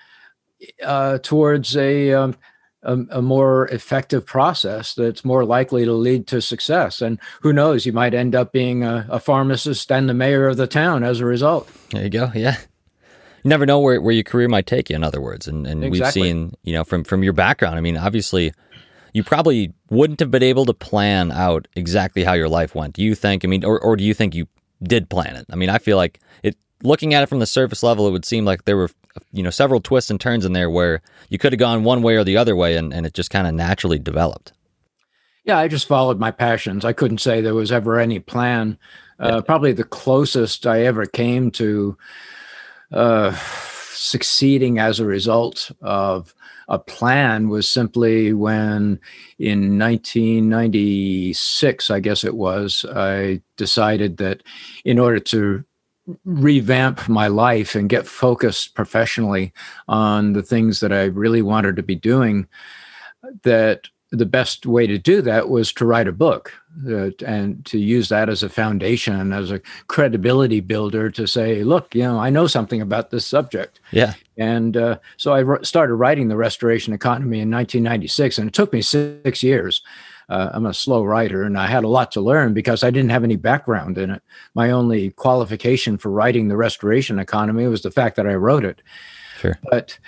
uh, 0.83 1.19
towards 1.19 1.77
a, 1.77 2.13
um, 2.13 2.35
a, 2.83 2.97
a, 3.11 3.21
more 3.21 3.67
effective 3.69 4.25
process 4.25 4.93
that's 4.93 5.25
more 5.25 5.45
likely 5.45 5.85
to 5.85 5.93
lead 5.93 6.27
to 6.27 6.41
success. 6.41 7.01
And 7.01 7.19
who 7.41 7.53
knows, 7.53 7.85
you 7.85 7.93
might 7.93 8.13
end 8.13 8.35
up 8.35 8.51
being 8.51 8.83
a, 8.83 9.05
a 9.09 9.19
pharmacist 9.19 9.91
and 9.91 10.09
the 10.09 10.13
mayor 10.13 10.47
of 10.47 10.57
the 10.57 10.67
town 10.67 11.03
as 11.03 11.19
a 11.19 11.25
result. 11.25 11.69
There 11.91 12.03
you 12.03 12.09
go. 12.09 12.31
Yeah 12.33 12.57
you 13.43 13.49
never 13.49 13.65
know 13.65 13.79
where, 13.79 14.01
where 14.01 14.13
your 14.13 14.23
career 14.23 14.47
might 14.47 14.65
take 14.65 14.89
you 14.89 14.95
in 14.95 15.03
other 15.03 15.21
words 15.21 15.47
and, 15.47 15.67
and 15.67 15.83
exactly. 15.83 16.21
we've 16.21 16.27
seen 16.27 16.53
you 16.63 16.73
know 16.73 16.83
from 16.83 17.03
from 17.03 17.23
your 17.23 17.33
background 17.33 17.77
i 17.77 17.81
mean 17.81 17.97
obviously 17.97 18.53
you 19.13 19.23
probably 19.23 19.73
wouldn't 19.89 20.19
have 20.19 20.31
been 20.31 20.43
able 20.43 20.65
to 20.65 20.73
plan 20.73 21.31
out 21.31 21.67
exactly 21.75 22.23
how 22.23 22.33
your 22.33 22.49
life 22.49 22.73
went 22.73 22.93
do 22.93 23.03
you 23.03 23.15
think 23.15 23.43
i 23.43 23.47
mean 23.47 23.63
or, 23.63 23.79
or 23.79 23.95
do 23.95 24.03
you 24.03 24.13
think 24.13 24.33
you 24.33 24.47
did 24.81 25.09
plan 25.09 25.35
it 25.35 25.45
i 25.51 25.55
mean 25.55 25.69
i 25.69 25.77
feel 25.77 25.97
like 25.97 26.19
it 26.41 26.55
looking 26.83 27.13
at 27.13 27.23
it 27.23 27.29
from 27.29 27.39
the 27.39 27.45
surface 27.45 27.83
level 27.83 28.07
it 28.07 28.11
would 28.11 28.25
seem 28.25 28.45
like 28.45 28.65
there 28.65 28.77
were 28.77 28.89
you 29.31 29.43
know 29.43 29.49
several 29.49 29.81
twists 29.81 30.11
and 30.11 30.19
turns 30.19 30.45
in 30.45 30.53
there 30.53 30.69
where 30.69 31.01
you 31.29 31.37
could 31.37 31.53
have 31.53 31.59
gone 31.59 31.83
one 31.83 32.01
way 32.01 32.15
or 32.15 32.23
the 32.23 32.37
other 32.37 32.55
way 32.55 32.75
and, 32.75 32.93
and 32.93 33.05
it 33.05 33.13
just 33.13 33.29
kind 33.29 33.47
of 33.47 33.53
naturally 33.53 33.99
developed. 33.99 34.53
Yeah 35.45 35.57
i 35.57 35.67
just 35.67 35.87
followed 35.87 36.19
my 36.19 36.31
passions. 36.31 36.85
I 36.85 36.93
couldn't 36.93 37.19
say 37.19 37.41
there 37.41 37.55
was 37.55 37.71
ever 37.71 37.99
any 37.99 38.19
plan. 38.19 38.77
Uh, 39.19 39.41
probably 39.41 39.71
the 39.71 39.83
closest 39.83 40.67
i 40.67 40.81
ever 40.81 41.05
came 41.05 41.51
to 41.51 41.97
uh, 42.91 43.35
succeeding 43.93 44.79
as 44.79 44.99
a 44.99 45.05
result 45.05 45.71
of 45.81 46.33
a 46.67 46.79
plan 46.79 47.49
was 47.49 47.69
simply 47.69 48.33
when 48.33 48.99
in 49.37 49.79
1996 49.79 51.89
i 51.89 51.99
guess 51.99 52.23
it 52.23 52.35
was 52.35 52.85
i 52.95 53.41
decided 53.57 54.17
that 54.17 54.43
in 54.85 54.99
order 54.99 55.19
to 55.19 55.65
revamp 56.25 57.07
my 57.07 57.27
life 57.27 57.75
and 57.75 57.89
get 57.89 58.05
focused 58.05 58.75
professionally 58.75 59.53
on 59.87 60.33
the 60.33 60.43
things 60.43 60.79
that 60.79 60.91
i 60.91 61.03
really 61.03 61.41
wanted 61.41 61.75
to 61.75 61.83
be 61.83 61.95
doing 61.95 62.47
that 63.43 63.87
the 64.13 64.25
best 64.27 64.67
way 64.67 64.85
to 64.85 64.99
do 64.99 65.23
that 65.23 65.49
was 65.49 65.73
to 65.73 65.85
write 65.85 66.07
a 66.07 66.11
book 66.11 66.53
uh, 66.87 67.09
and 67.25 67.65
to 67.65 67.79
use 67.79 68.09
that 68.09 68.29
as 68.29 68.43
a 68.43 68.49
foundation, 68.49 69.33
as 69.33 69.49
a 69.49 69.59
credibility 69.87 70.59
builder 70.59 71.09
to 71.09 71.25
say, 71.25 71.63
look, 71.63 71.95
you 71.95 72.03
know, 72.03 72.19
I 72.19 72.29
know 72.29 72.45
something 72.45 72.79
about 72.79 73.09
this 73.09 73.25
subject. 73.25 73.79
Yeah. 73.89 74.13
And 74.37 74.77
uh, 74.77 74.99
so 75.17 75.33
I 75.33 75.63
started 75.63 75.95
writing 75.95 76.27
The 76.27 76.37
Restoration 76.37 76.93
Economy 76.93 77.39
in 77.39 77.49
1996, 77.49 78.37
and 78.37 78.47
it 78.49 78.53
took 78.53 78.71
me 78.71 78.83
six 78.83 79.41
years. 79.41 79.81
Uh, 80.33 80.49
I'm 80.51 80.65
a 80.65 80.73
slow 80.73 81.03
writer, 81.03 81.43
and 81.43 81.59
I 81.59 81.67
had 81.67 81.83
a 81.83 81.87
lot 81.87 82.11
to 82.13 82.21
learn 82.21 82.55
because 82.55 82.83
I 82.83 82.89
didn't 82.89 83.11
have 83.11 83.23
any 83.23 83.35
background 83.35 83.99
in 83.99 84.09
it. 84.09 84.23
My 84.55 84.71
only 84.71 85.11
qualification 85.11 85.99
for 85.99 86.09
writing 86.09 86.47
The 86.47 86.57
Restoration 86.57 87.19
Economy 87.19 87.67
was 87.67 87.83
the 87.83 87.91
fact 87.91 88.15
that 88.15 88.25
I 88.25 88.33
wrote 88.33 88.65
it. 88.65 88.81
Sure. 89.39 89.59
But 89.69 89.99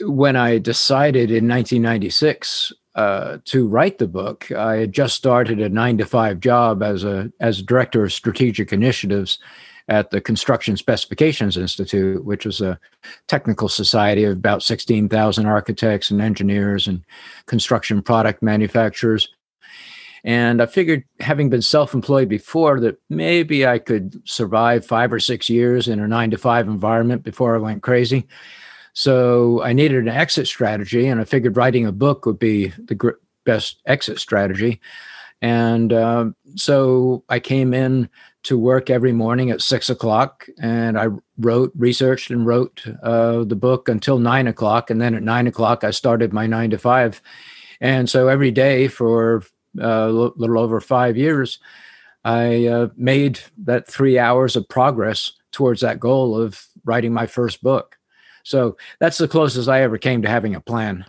when 0.00 0.36
I 0.36 0.56
decided 0.56 1.30
in 1.30 1.46
1996 1.46 2.72
uh, 2.94 3.36
to 3.44 3.68
write 3.68 3.98
the 3.98 4.08
book, 4.08 4.50
I 4.52 4.76
had 4.76 4.92
just 4.92 5.16
started 5.16 5.60
a 5.60 5.68
nine 5.68 5.98
to 5.98 6.06
five 6.06 6.40
job 6.40 6.82
as 6.82 7.04
a 7.04 7.30
as 7.38 7.60
director 7.60 8.04
of 8.04 8.14
strategic 8.14 8.72
initiatives 8.72 9.38
at 9.88 10.10
the 10.10 10.20
Construction 10.20 10.76
Specifications 10.76 11.56
Institute, 11.56 12.24
which 12.24 12.44
was 12.44 12.60
a 12.60 12.78
technical 13.28 13.68
society 13.68 14.24
of 14.24 14.32
about 14.32 14.62
sixteen 14.62 15.08
thousand 15.08 15.46
architects 15.46 16.10
and 16.10 16.20
engineers 16.20 16.88
and 16.88 17.04
construction 17.46 18.02
product 18.02 18.42
manufacturers. 18.42 19.28
And 20.24 20.60
I 20.60 20.66
figured, 20.66 21.04
having 21.20 21.50
been 21.50 21.62
self 21.62 21.94
employed 21.94 22.28
before, 22.28 22.80
that 22.80 23.00
maybe 23.08 23.64
I 23.64 23.78
could 23.78 24.20
survive 24.28 24.84
five 24.84 25.12
or 25.12 25.20
six 25.20 25.48
years 25.48 25.86
in 25.86 26.00
a 26.00 26.08
nine 26.08 26.32
to 26.32 26.38
five 26.38 26.66
environment 26.66 27.22
before 27.22 27.54
I 27.54 27.60
went 27.60 27.84
crazy. 27.84 28.26
So 28.92 29.62
I 29.62 29.72
needed 29.72 29.98
an 29.98 30.08
exit 30.08 30.48
strategy, 30.48 31.06
and 31.06 31.20
I 31.20 31.24
figured 31.24 31.56
writing 31.56 31.86
a 31.86 31.92
book 31.92 32.26
would 32.26 32.40
be 32.40 32.68
the 32.86 32.96
gr- 32.96 33.10
best 33.44 33.80
exit 33.86 34.18
strategy. 34.18 34.80
And 35.42 35.92
uh, 35.92 36.30
so 36.56 37.22
I 37.28 37.38
came 37.38 37.74
in 37.74 38.08
to 38.46 38.56
work 38.56 38.90
every 38.90 39.12
morning 39.12 39.50
at 39.50 39.60
six 39.60 39.90
o'clock, 39.90 40.46
and 40.60 40.96
I 40.96 41.08
wrote, 41.36 41.72
researched, 41.76 42.30
and 42.30 42.46
wrote 42.46 42.84
uh, 43.02 43.42
the 43.42 43.56
book 43.56 43.88
until 43.88 44.20
nine 44.20 44.46
o'clock. 44.46 44.88
And 44.88 45.00
then 45.00 45.16
at 45.16 45.22
nine 45.22 45.48
o'clock, 45.48 45.82
I 45.82 45.90
started 45.90 46.32
my 46.32 46.46
nine 46.46 46.70
to 46.70 46.78
five. 46.78 47.20
And 47.80 48.08
so 48.08 48.28
every 48.28 48.52
day 48.52 48.86
for 48.86 49.42
uh, 49.80 50.08
a 50.08 50.12
little 50.12 50.58
over 50.60 50.80
five 50.80 51.16
years, 51.16 51.58
I 52.24 52.66
uh, 52.66 52.88
made 52.96 53.40
that 53.64 53.88
three 53.88 54.16
hours 54.16 54.54
of 54.54 54.68
progress 54.68 55.32
towards 55.50 55.80
that 55.80 55.98
goal 55.98 56.40
of 56.40 56.66
writing 56.84 57.12
my 57.12 57.26
first 57.26 57.62
book. 57.62 57.98
So 58.44 58.76
that's 59.00 59.18
the 59.18 59.28
closest 59.28 59.68
I 59.68 59.82
ever 59.82 59.98
came 59.98 60.22
to 60.22 60.28
having 60.28 60.54
a 60.54 60.60
plan. 60.60 61.04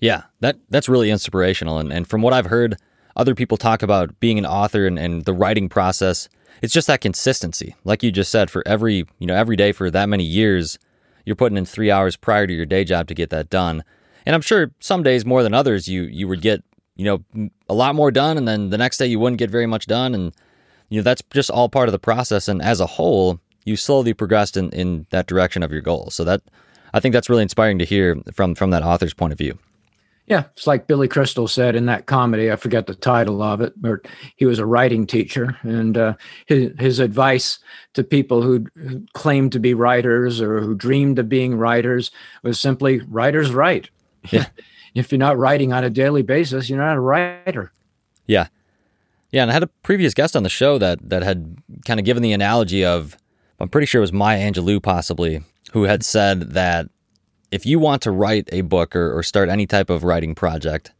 Yeah, 0.00 0.22
that 0.40 0.58
that's 0.68 0.88
really 0.88 1.10
inspirational. 1.10 1.78
And 1.78 1.92
and 1.92 2.06
from 2.06 2.22
what 2.22 2.32
I've 2.32 2.46
heard 2.46 2.76
other 3.16 3.34
people 3.34 3.56
talk 3.56 3.82
about 3.82 4.18
being 4.20 4.38
an 4.38 4.46
author 4.46 4.86
and, 4.86 4.98
and 4.98 5.24
the 5.24 5.34
writing 5.34 5.68
process, 5.68 6.28
it's 6.60 6.72
just 6.72 6.86
that 6.86 7.00
consistency. 7.00 7.74
Like 7.84 8.02
you 8.02 8.12
just 8.12 8.30
said, 8.30 8.50
for 8.50 8.62
every 8.66 9.06
you 9.18 9.26
know, 9.26 9.34
every 9.34 9.56
day 9.56 9.72
for 9.72 9.90
that 9.90 10.08
many 10.08 10.24
years, 10.24 10.78
you're 11.24 11.36
putting 11.36 11.58
in 11.58 11.64
three 11.64 11.90
hours 11.90 12.16
prior 12.16 12.46
to 12.46 12.52
your 12.52 12.66
day 12.66 12.84
job 12.84 13.08
to 13.08 13.14
get 13.14 13.30
that 13.30 13.50
done. 13.50 13.84
And 14.26 14.34
I'm 14.34 14.42
sure 14.42 14.70
some 14.80 15.02
days 15.02 15.24
more 15.24 15.42
than 15.42 15.54
others 15.54 15.88
you 15.88 16.02
you 16.02 16.28
would 16.28 16.42
get, 16.42 16.62
you 16.96 17.04
know, 17.04 17.50
a 17.68 17.74
lot 17.74 17.94
more 17.94 18.10
done 18.10 18.36
and 18.38 18.46
then 18.46 18.70
the 18.70 18.78
next 18.78 18.98
day 18.98 19.06
you 19.06 19.18
wouldn't 19.18 19.38
get 19.38 19.50
very 19.50 19.66
much 19.66 19.86
done. 19.86 20.14
And 20.14 20.34
you 20.88 21.00
know, 21.00 21.04
that's 21.04 21.22
just 21.32 21.50
all 21.50 21.68
part 21.68 21.88
of 21.88 21.92
the 21.92 21.98
process. 21.98 22.48
And 22.48 22.60
as 22.60 22.80
a 22.80 22.86
whole, 22.86 23.40
you 23.64 23.76
slowly 23.76 24.12
progressed 24.12 24.56
in, 24.56 24.70
in 24.70 25.06
that 25.10 25.26
direction 25.26 25.62
of 25.62 25.72
your 25.72 25.80
goal. 25.80 26.10
So 26.10 26.24
that 26.24 26.42
I 26.92 27.00
think 27.00 27.12
that's 27.14 27.30
really 27.30 27.42
inspiring 27.42 27.78
to 27.78 27.84
hear 27.84 28.20
from 28.32 28.54
from 28.54 28.70
that 28.70 28.82
author's 28.82 29.14
point 29.14 29.32
of 29.32 29.38
view. 29.38 29.58
Yeah, 30.26 30.44
it's 30.56 30.68
like 30.68 30.86
Billy 30.86 31.08
Crystal 31.08 31.48
said 31.48 31.74
in 31.74 31.86
that 31.86 32.06
comedy. 32.06 32.50
I 32.50 32.56
forget 32.56 32.86
the 32.86 32.94
title 32.94 33.42
of 33.42 33.60
it, 33.60 33.74
but 33.76 34.00
he 34.36 34.46
was 34.46 34.60
a 34.60 34.66
writing 34.66 35.04
teacher, 35.06 35.58
and 35.62 35.98
uh, 35.98 36.14
his 36.46 36.72
his 36.78 36.98
advice 37.00 37.58
to 37.94 38.04
people 38.04 38.40
who, 38.40 38.66
who 38.76 39.04
claimed 39.14 39.50
to 39.52 39.58
be 39.58 39.74
writers 39.74 40.40
or 40.40 40.60
who 40.60 40.74
dreamed 40.76 41.18
of 41.18 41.28
being 41.28 41.56
writers 41.56 42.12
was 42.44 42.60
simply 42.60 43.00
"writers 43.08 43.52
write." 43.52 43.90
Yeah. 44.30 44.46
if 44.94 45.10
you're 45.10 45.18
not 45.18 45.38
writing 45.38 45.72
on 45.72 45.82
a 45.82 45.90
daily 45.90 46.22
basis, 46.22 46.68
you're 46.68 46.78
not 46.78 46.96
a 46.96 47.00
writer. 47.00 47.72
Yeah, 48.26 48.46
yeah. 49.32 49.42
And 49.42 49.50
I 49.50 49.54
had 49.54 49.64
a 49.64 49.70
previous 49.82 50.14
guest 50.14 50.36
on 50.36 50.44
the 50.44 50.48
show 50.48 50.78
that 50.78 51.10
that 51.10 51.24
had 51.24 51.58
kind 51.84 51.98
of 51.98 52.06
given 52.06 52.22
the 52.22 52.32
analogy 52.32 52.84
of 52.84 53.16
I'm 53.58 53.68
pretty 53.68 53.86
sure 53.86 53.98
it 53.98 54.02
was 54.02 54.12
Maya 54.12 54.38
Angelou 54.38 54.80
possibly, 54.80 55.42
who 55.72 55.82
had 55.82 56.04
said 56.04 56.52
that 56.52 56.88
if 57.52 57.66
you 57.66 57.78
want 57.78 58.02
to 58.02 58.10
write 58.10 58.48
a 58.50 58.62
book 58.62 58.96
or, 58.96 59.16
or 59.16 59.22
start 59.22 59.50
any 59.50 59.66
type 59.66 59.90
of 59.90 60.02
writing 60.02 60.34
project, 60.34 60.90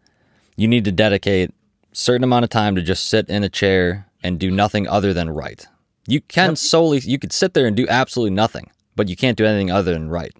you 0.54 0.68
need 0.68 0.84
to 0.84 0.92
dedicate 0.92 1.50
a 1.50 1.96
certain 1.96 2.22
amount 2.22 2.44
of 2.44 2.50
time 2.50 2.76
to 2.76 2.82
just 2.82 3.08
sit 3.08 3.28
in 3.28 3.42
a 3.42 3.48
chair 3.48 4.06
and 4.22 4.38
do 4.38 4.50
nothing 4.50 4.86
other 4.86 5.14
than 5.14 5.30
write. 5.30 5.66
You 6.06 6.20
can 6.20 6.50
yep. 6.50 6.58
solely 6.58 7.00
you 7.00 7.18
could 7.18 7.32
sit 7.32 7.54
there 7.54 7.66
and 7.66 7.74
do 7.74 7.88
absolutely 7.88 8.34
nothing, 8.34 8.70
but 8.94 9.08
you 9.08 9.16
can't 9.16 9.38
do 9.38 9.46
anything 9.46 9.70
other 9.70 9.94
than 9.94 10.10
write. 10.10 10.36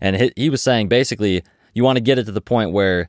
And 0.00 0.16
he, 0.16 0.32
he 0.34 0.50
was 0.50 0.62
saying 0.62 0.88
basically 0.88 1.42
you 1.74 1.84
want 1.84 1.96
to 1.96 2.02
get 2.02 2.18
it 2.18 2.24
to 2.24 2.32
the 2.32 2.40
point 2.40 2.72
where 2.72 3.08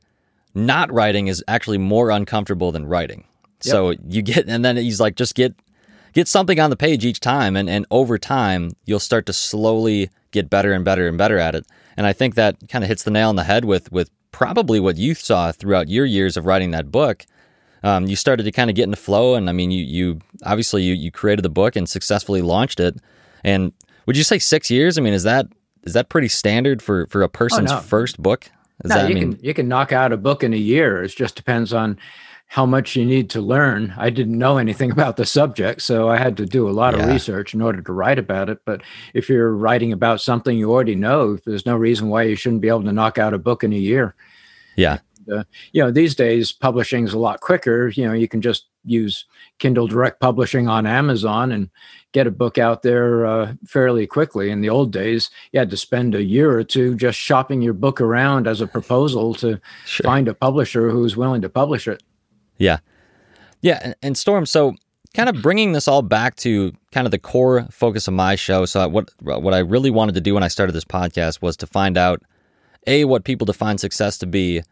not 0.54 0.92
writing 0.92 1.28
is 1.28 1.42
actually 1.48 1.78
more 1.78 2.10
uncomfortable 2.10 2.72
than 2.72 2.84
writing. 2.84 3.24
Yep. 3.64 3.72
So 3.72 3.94
you 4.06 4.20
get 4.20 4.48
and 4.48 4.62
then 4.62 4.76
he's 4.76 5.00
like 5.00 5.16
just 5.16 5.34
get 5.34 5.54
get 6.12 6.28
something 6.28 6.60
on 6.60 6.68
the 6.68 6.76
page 6.76 7.06
each 7.06 7.20
time 7.20 7.56
and, 7.56 7.70
and 7.70 7.86
over 7.90 8.18
time 8.18 8.72
you'll 8.84 9.00
start 9.00 9.24
to 9.26 9.32
slowly 9.32 10.10
get 10.30 10.50
better 10.50 10.72
and 10.72 10.84
better 10.84 11.08
and 11.08 11.16
better 11.16 11.38
at 11.38 11.54
it. 11.54 11.64
And 11.96 12.06
I 12.06 12.12
think 12.12 12.34
that 12.34 12.56
kind 12.68 12.84
of 12.84 12.88
hits 12.88 13.02
the 13.04 13.10
nail 13.10 13.28
on 13.28 13.36
the 13.36 13.44
head 13.44 13.64
with 13.64 13.90
with 13.92 14.10
probably 14.32 14.80
what 14.80 14.96
you 14.96 15.14
saw 15.14 15.52
throughout 15.52 15.88
your 15.88 16.04
years 16.04 16.36
of 16.36 16.46
writing 16.46 16.72
that 16.72 16.90
book. 16.90 17.24
Um, 17.82 18.06
you 18.06 18.16
started 18.16 18.44
to 18.44 18.52
kind 18.52 18.70
of 18.70 18.76
get 18.76 18.84
into 18.84 18.96
flow, 18.96 19.34
and 19.34 19.48
I 19.48 19.52
mean, 19.52 19.70
you 19.70 19.84
you 19.84 20.20
obviously 20.44 20.82
you 20.82 20.94
you 20.94 21.10
created 21.10 21.42
the 21.42 21.50
book 21.50 21.76
and 21.76 21.88
successfully 21.88 22.42
launched 22.42 22.80
it. 22.80 22.96
And 23.44 23.72
would 24.06 24.16
you 24.16 24.24
say 24.24 24.38
six 24.38 24.70
years? 24.70 24.98
I 24.98 25.02
mean, 25.02 25.14
is 25.14 25.22
that 25.24 25.46
is 25.84 25.92
that 25.92 26.08
pretty 26.08 26.28
standard 26.28 26.82
for 26.82 27.06
for 27.08 27.22
a 27.22 27.28
person's 27.28 27.70
oh, 27.70 27.76
no. 27.76 27.80
first 27.80 28.20
book? 28.20 28.50
Is 28.84 28.88
no, 28.88 28.96
that, 28.96 29.10
you 29.10 29.16
I 29.16 29.20
mean, 29.20 29.34
can 29.34 29.44
you 29.44 29.54
can 29.54 29.68
knock 29.68 29.92
out 29.92 30.12
a 30.12 30.16
book 30.16 30.42
in 30.42 30.52
a 30.52 30.58
year. 30.58 31.02
It 31.02 31.08
just 31.08 31.36
depends 31.36 31.72
on 31.72 31.98
how 32.54 32.64
much 32.64 32.94
you 32.94 33.04
need 33.04 33.28
to 33.30 33.40
learn. 33.40 33.92
I 33.96 34.10
didn't 34.10 34.38
know 34.38 34.58
anything 34.58 34.90
about 34.92 35.16
the 35.16 35.26
subject, 35.26 35.82
so 35.82 36.08
I 36.08 36.18
had 36.18 36.36
to 36.36 36.46
do 36.46 36.68
a 36.68 36.70
lot 36.70 36.94
yeah. 36.94 37.02
of 37.02 37.08
research 37.08 37.52
in 37.52 37.60
order 37.60 37.82
to 37.82 37.92
write 37.92 38.16
about 38.16 38.48
it. 38.48 38.60
But 38.64 38.80
if 39.12 39.28
you're 39.28 39.56
writing 39.56 39.92
about 39.92 40.20
something 40.20 40.56
you 40.56 40.70
already 40.70 40.94
know, 40.94 41.36
there's 41.44 41.66
no 41.66 41.76
reason 41.76 42.10
why 42.10 42.22
you 42.22 42.36
shouldn't 42.36 42.62
be 42.62 42.68
able 42.68 42.84
to 42.84 42.92
knock 42.92 43.18
out 43.18 43.34
a 43.34 43.38
book 43.38 43.64
in 43.64 43.72
a 43.72 43.76
year. 43.76 44.14
Yeah. 44.76 44.98
uh, 45.32 45.42
you 45.72 45.82
know, 45.82 45.90
these 45.90 46.14
days 46.14 46.52
publishing 46.52 47.04
is 47.04 47.12
a 47.12 47.18
lot 47.18 47.40
quicker. 47.40 47.88
You 47.88 48.06
know, 48.06 48.12
you 48.12 48.28
can 48.28 48.40
just 48.40 48.66
use 48.84 49.24
Kindle 49.58 49.88
Direct 49.88 50.20
Publishing 50.20 50.68
on 50.68 50.86
Amazon 50.86 51.50
and 51.50 51.68
get 52.12 52.28
a 52.28 52.30
book 52.30 52.56
out 52.56 52.82
there 52.82 53.26
uh, 53.26 53.54
fairly 53.66 54.06
quickly. 54.06 54.50
In 54.50 54.60
the 54.60 54.70
old 54.70 54.92
days, 54.92 55.28
you 55.50 55.58
had 55.58 55.70
to 55.70 55.76
spend 55.76 56.14
a 56.14 56.22
year 56.22 56.56
or 56.56 56.62
two 56.62 56.94
just 56.94 57.18
shopping 57.18 57.62
your 57.62 57.74
book 57.74 58.00
around 58.00 58.46
as 58.46 58.60
a 58.60 58.68
proposal 58.68 59.34
to 59.36 59.60
sure. 59.86 60.04
find 60.04 60.28
a 60.28 60.34
publisher 60.34 60.88
who's 60.88 61.16
willing 61.16 61.42
to 61.42 61.48
publish 61.48 61.88
it. 61.88 62.00
Yeah. 62.58 62.78
Yeah. 63.60 63.94
And 64.02 64.16
Storm, 64.16 64.46
so 64.46 64.74
kind 65.14 65.28
of 65.28 65.40
bringing 65.40 65.72
this 65.72 65.88
all 65.88 66.02
back 66.02 66.36
to 66.36 66.72
kind 66.92 67.06
of 67.06 67.10
the 67.10 67.18
core 67.18 67.66
focus 67.70 68.06
of 68.08 68.14
my 68.14 68.34
show. 68.34 68.66
So, 68.66 68.86
what, 68.88 69.10
what 69.20 69.54
I 69.54 69.58
really 69.58 69.90
wanted 69.90 70.14
to 70.16 70.20
do 70.20 70.34
when 70.34 70.42
I 70.42 70.48
started 70.48 70.72
this 70.72 70.84
podcast 70.84 71.40
was 71.40 71.56
to 71.58 71.66
find 71.66 71.96
out 71.96 72.22
A, 72.86 73.04
what 73.04 73.24
people 73.24 73.44
define 73.46 73.78
success 73.78 74.18
to 74.18 74.26
be, 74.26 74.62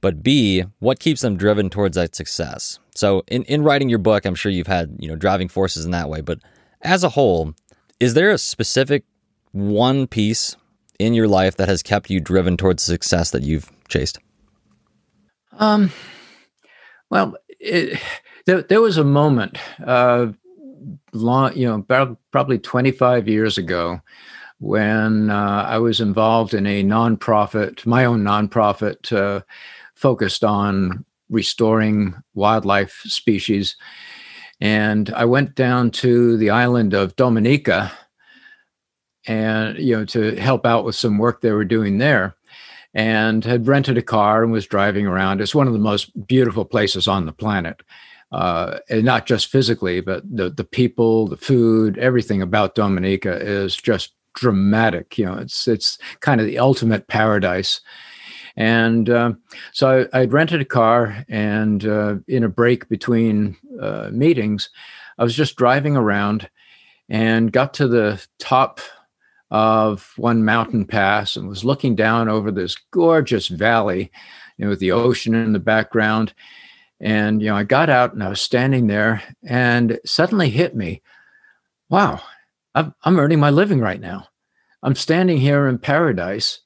but 0.00 0.22
B, 0.22 0.64
what 0.80 0.98
keeps 0.98 1.20
them 1.20 1.36
driven 1.36 1.70
towards 1.70 1.96
that 1.96 2.16
success. 2.16 2.78
So, 2.94 3.22
in, 3.28 3.44
in 3.44 3.62
writing 3.62 3.88
your 3.88 3.98
book, 3.98 4.24
I'm 4.24 4.34
sure 4.34 4.50
you've 4.50 4.66
had, 4.66 4.96
you 4.98 5.08
know, 5.08 5.16
driving 5.16 5.48
forces 5.48 5.84
in 5.84 5.92
that 5.92 6.08
way. 6.08 6.20
But 6.20 6.40
as 6.80 7.04
a 7.04 7.10
whole, 7.10 7.54
is 8.00 8.14
there 8.14 8.30
a 8.30 8.38
specific 8.38 9.04
one 9.52 10.06
piece 10.06 10.56
in 10.98 11.14
your 11.14 11.28
life 11.28 11.56
that 11.56 11.68
has 11.68 11.82
kept 11.82 12.10
you 12.10 12.20
driven 12.20 12.56
towards 12.56 12.82
success 12.82 13.30
that 13.30 13.42
you've 13.42 13.70
chased? 13.88 14.18
Um, 15.52 15.92
well, 17.12 17.36
it, 17.60 18.00
there, 18.46 18.62
there, 18.62 18.80
was 18.80 18.96
a 18.96 19.04
moment, 19.04 19.58
uh, 19.86 20.28
long, 21.12 21.54
you 21.54 21.68
know, 21.68 22.16
probably 22.30 22.58
25 22.58 23.28
years 23.28 23.58
ago, 23.58 24.00
when 24.60 25.28
uh, 25.28 25.66
I 25.68 25.76
was 25.76 26.00
involved 26.00 26.54
in 26.54 26.66
a 26.66 26.82
nonprofit, 26.82 27.84
my 27.84 28.06
own 28.06 28.22
nonprofit, 28.22 29.14
uh, 29.14 29.42
focused 29.94 30.42
on 30.42 31.04
restoring 31.28 32.14
wildlife 32.32 33.02
species. 33.04 33.76
And 34.62 35.12
I 35.14 35.26
went 35.26 35.54
down 35.54 35.90
to 35.90 36.38
the 36.38 36.48
island 36.48 36.94
of 36.94 37.14
Dominica 37.16 37.92
and 39.26 39.78
you 39.78 39.96
know 39.96 40.04
to 40.06 40.34
help 40.36 40.66
out 40.66 40.84
with 40.84 40.96
some 40.96 41.18
work 41.18 41.40
they 41.42 41.52
were 41.52 41.64
doing 41.64 41.98
there 41.98 42.34
and 42.94 43.44
had 43.44 43.66
rented 43.66 43.96
a 43.96 44.02
car 44.02 44.42
and 44.42 44.52
was 44.52 44.66
driving 44.66 45.06
around. 45.06 45.40
It's 45.40 45.54
one 45.54 45.66
of 45.66 45.72
the 45.72 45.78
most 45.78 46.26
beautiful 46.26 46.64
places 46.64 47.08
on 47.08 47.26
the 47.26 47.32
planet. 47.32 47.82
Uh, 48.30 48.78
and 48.88 49.04
not 49.04 49.26
just 49.26 49.48
physically, 49.48 50.00
but 50.00 50.22
the 50.24 50.48
the 50.48 50.64
people, 50.64 51.28
the 51.28 51.36
food, 51.36 51.98
everything 51.98 52.40
about 52.40 52.74
Dominica 52.74 53.38
is 53.38 53.76
just 53.76 54.14
dramatic. 54.34 55.18
You 55.18 55.26
know, 55.26 55.34
it's 55.34 55.68
it's 55.68 55.98
kind 56.20 56.40
of 56.40 56.46
the 56.46 56.58
ultimate 56.58 57.08
paradise. 57.08 57.82
And 58.56 59.08
uh, 59.08 59.32
so 59.72 60.08
I, 60.12 60.20
would 60.20 60.32
rented 60.32 60.60
a 60.60 60.66
car, 60.66 61.24
and 61.28 61.84
uh, 61.86 62.16
in 62.28 62.44
a 62.44 62.48
break 62.48 62.88
between 62.88 63.56
uh, 63.80 64.10
meetings, 64.12 64.70
I 65.18 65.24
was 65.24 65.34
just 65.34 65.56
driving 65.56 65.96
around, 65.96 66.48
and 67.08 67.52
got 67.52 67.74
to 67.74 67.88
the 67.88 68.24
top 68.38 68.80
of 69.52 70.14
one 70.16 70.44
mountain 70.44 70.86
pass 70.86 71.36
and 71.36 71.46
was 71.46 71.62
looking 71.64 71.94
down 71.94 72.28
over 72.30 72.50
this 72.50 72.74
gorgeous 72.90 73.48
valley 73.48 74.10
you 74.56 74.64
know, 74.64 74.70
with 74.70 74.80
the 74.80 74.92
ocean 74.92 75.34
in 75.34 75.52
the 75.52 75.58
background. 75.58 76.32
And, 77.00 77.42
you 77.42 77.48
know, 77.48 77.56
I 77.56 77.64
got 77.64 77.90
out 77.90 78.14
and 78.14 78.22
I 78.22 78.30
was 78.30 78.40
standing 78.40 78.86
there 78.86 79.22
and 79.44 80.00
suddenly 80.04 80.48
hit 80.50 80.74
me 80.74 81.02
wow, 81.90 82.22
I'm, 82.74 82.94
I'm 83.04 83.20
earning 83.20 83.38
my 83.38 83.50
living 83.50 83.78
right 83.78 84.00
now. 84.00 84.26
I'm 84.82 84.94
standing 84.94 85.36
here 85.36 85.68
in 85.68 85.78
paradise 85.78 86.60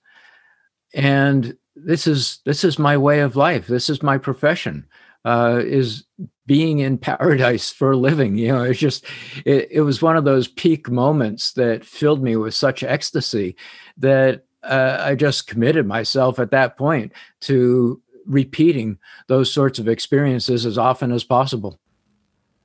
and 0.95 1.57
this 1.75 2.07
is 2.07 2.39
this 2.47 2.63
is 2.63 2.79
my 2.79 2.97
way 2.97 3.21
of 3.21 3.37
life 3.37 3.67
this 3.67 3.91
is 3.91 4.03
my 4.03 4.17
profession 4.17 4.87
uh, 5.27 5.61
is 5.63 6.05
being 6.47 6.79
in 6.79 6.99
paradise 6.99 7.71
for 7.71 7.93
a 7.93 7.97
living. 7.97 8.37
You 8.37 8.53
know, 8.53 8.63
it's 8.63 8.79
just, 8.79 9.05
it, 9.45 9.69
it 9.71 9.81
was 9.83 10.01
one 10.01 10.17
of 10.17 10.25
those 10.25 10.49
peak 10.49 10.89
moments 10.89 11.53
that 11.53 11.85
filled 11.85 12.23
me 12.23 12.37
with 12.37 12.55
such 12.55 12.83
ecstasy 12.83 13.57
that 13.99 14.45
uh, 14.63 14.99
I 15.01 15.15
just 15.15 15.47
committed 15.47 15.87
myself 15.87 16.39
at 16.39 16.51
that 16.53 16.77
point 16.77 17.13
to 17.43 18.01
repeating 18.27 18.99
those 19.29 19.53
sorts 19.53 19.79
of 19.79 19.89
experiences 19.89 20.67
as 20.67 20.79
often 20.79 21.13
as 21.13 21.25
possible. 21.25 21.79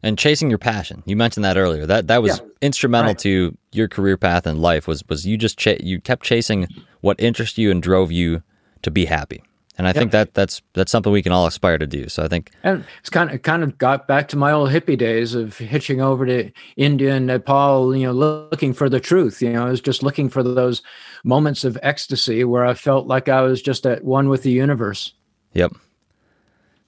And 0.03 0.17
chasing 0.17 0.49
your 0.49 0.57
passion, 0.57 1.03
you 1.05 1.15
mentioned 1.15 1.43
that 1.43 1.57
earlier. 1.57 1.85
That 1.85 2.07
that 2.07 2.23
was 2.23 2.39
yeah, 2.39 2.45
instrumental 2.59 3.09
right. 3.09 3.19
to 3.19 3.55
your 3.71 3.87
career 3.87 4.17
path 4.17 4.47
in 4.47 4.59
life. 4.59 4.87
Was 4.87 5.03
was 5.07 5.27
you 5.27 5.37
just 5.37 5.59
ch- 5.59 5.79
you 5.79 6.01
kept 6.01 6.23
chasing 6.23 6.67
what 7.01 7.19
interested 7.19 7.61
you 7.61 7.69
and 7.69 7.83
drove 7.83 8.11
you 8.11 8.41
to 8.81 8.89
be 8.89 9.05
happy. 9.05 9.43
And 9.77 9.87
I 9.87 9.91
yep. 9.91 9.95
think 9.95 10.11
that 10.11 10.33
that's 10.33 10.61
that's 10.73 10.91
something 10.91 11.11
we 11.11 11.23
can 11.23 11.31
all 11.31 11.47
aspire 11.47 11.77
to 11.77 11.87
do. 11.87 12.09
So 12.09 12.23
I 12.23 12.27
think 12.27 12.51
and 12.63 12.83
it's 12.99 13.09
kind 13.09 13.31
of 13.31 13.41
kind 13.41 13.63
of 13.63 13.77
got 13.77 14.07
back 14.07 14.27
to 14.29 14.37
my 14.37 14.51
old 14.51 14.69
hippie 14.69 14.97
days 14.97 15.33
of 15.33 15.57
hitching 15.57 16.01
over 16.01 16.25
to 16.25 16.51
India 16.75 17.15
and 17.15 17.27
Nepal, 17.27 17.95
you 17.95 18.05
know, 18.05 18.11
looking 18.11 18.73
for 18.73 18.89
the 18.89 18.99
truth. 18.99 19.41
You 19.41 19.53
know, 19.53 19.65
I 19.65 19.69
was 19.69 19.81
just 19.81 20.03
looking 20.03 20.29
for 20.29 20.43
those 20.43 20.81
moments 21.23 21.63
of 21.63 21.77
ecstasy 21.81 22.43
where 22.43 22.65
I 22.65 22.73
felt 22.73 23.07
like 23.07 23.29
I 23.29 23.41
was 23.41 23.61
just 23.61 23.85
at 23.85 24.03
one 24.03 24.27
with 24.27 24.43
the 24.43 24.51
universe. 24.51 25.13
Yep. 25.53 25.73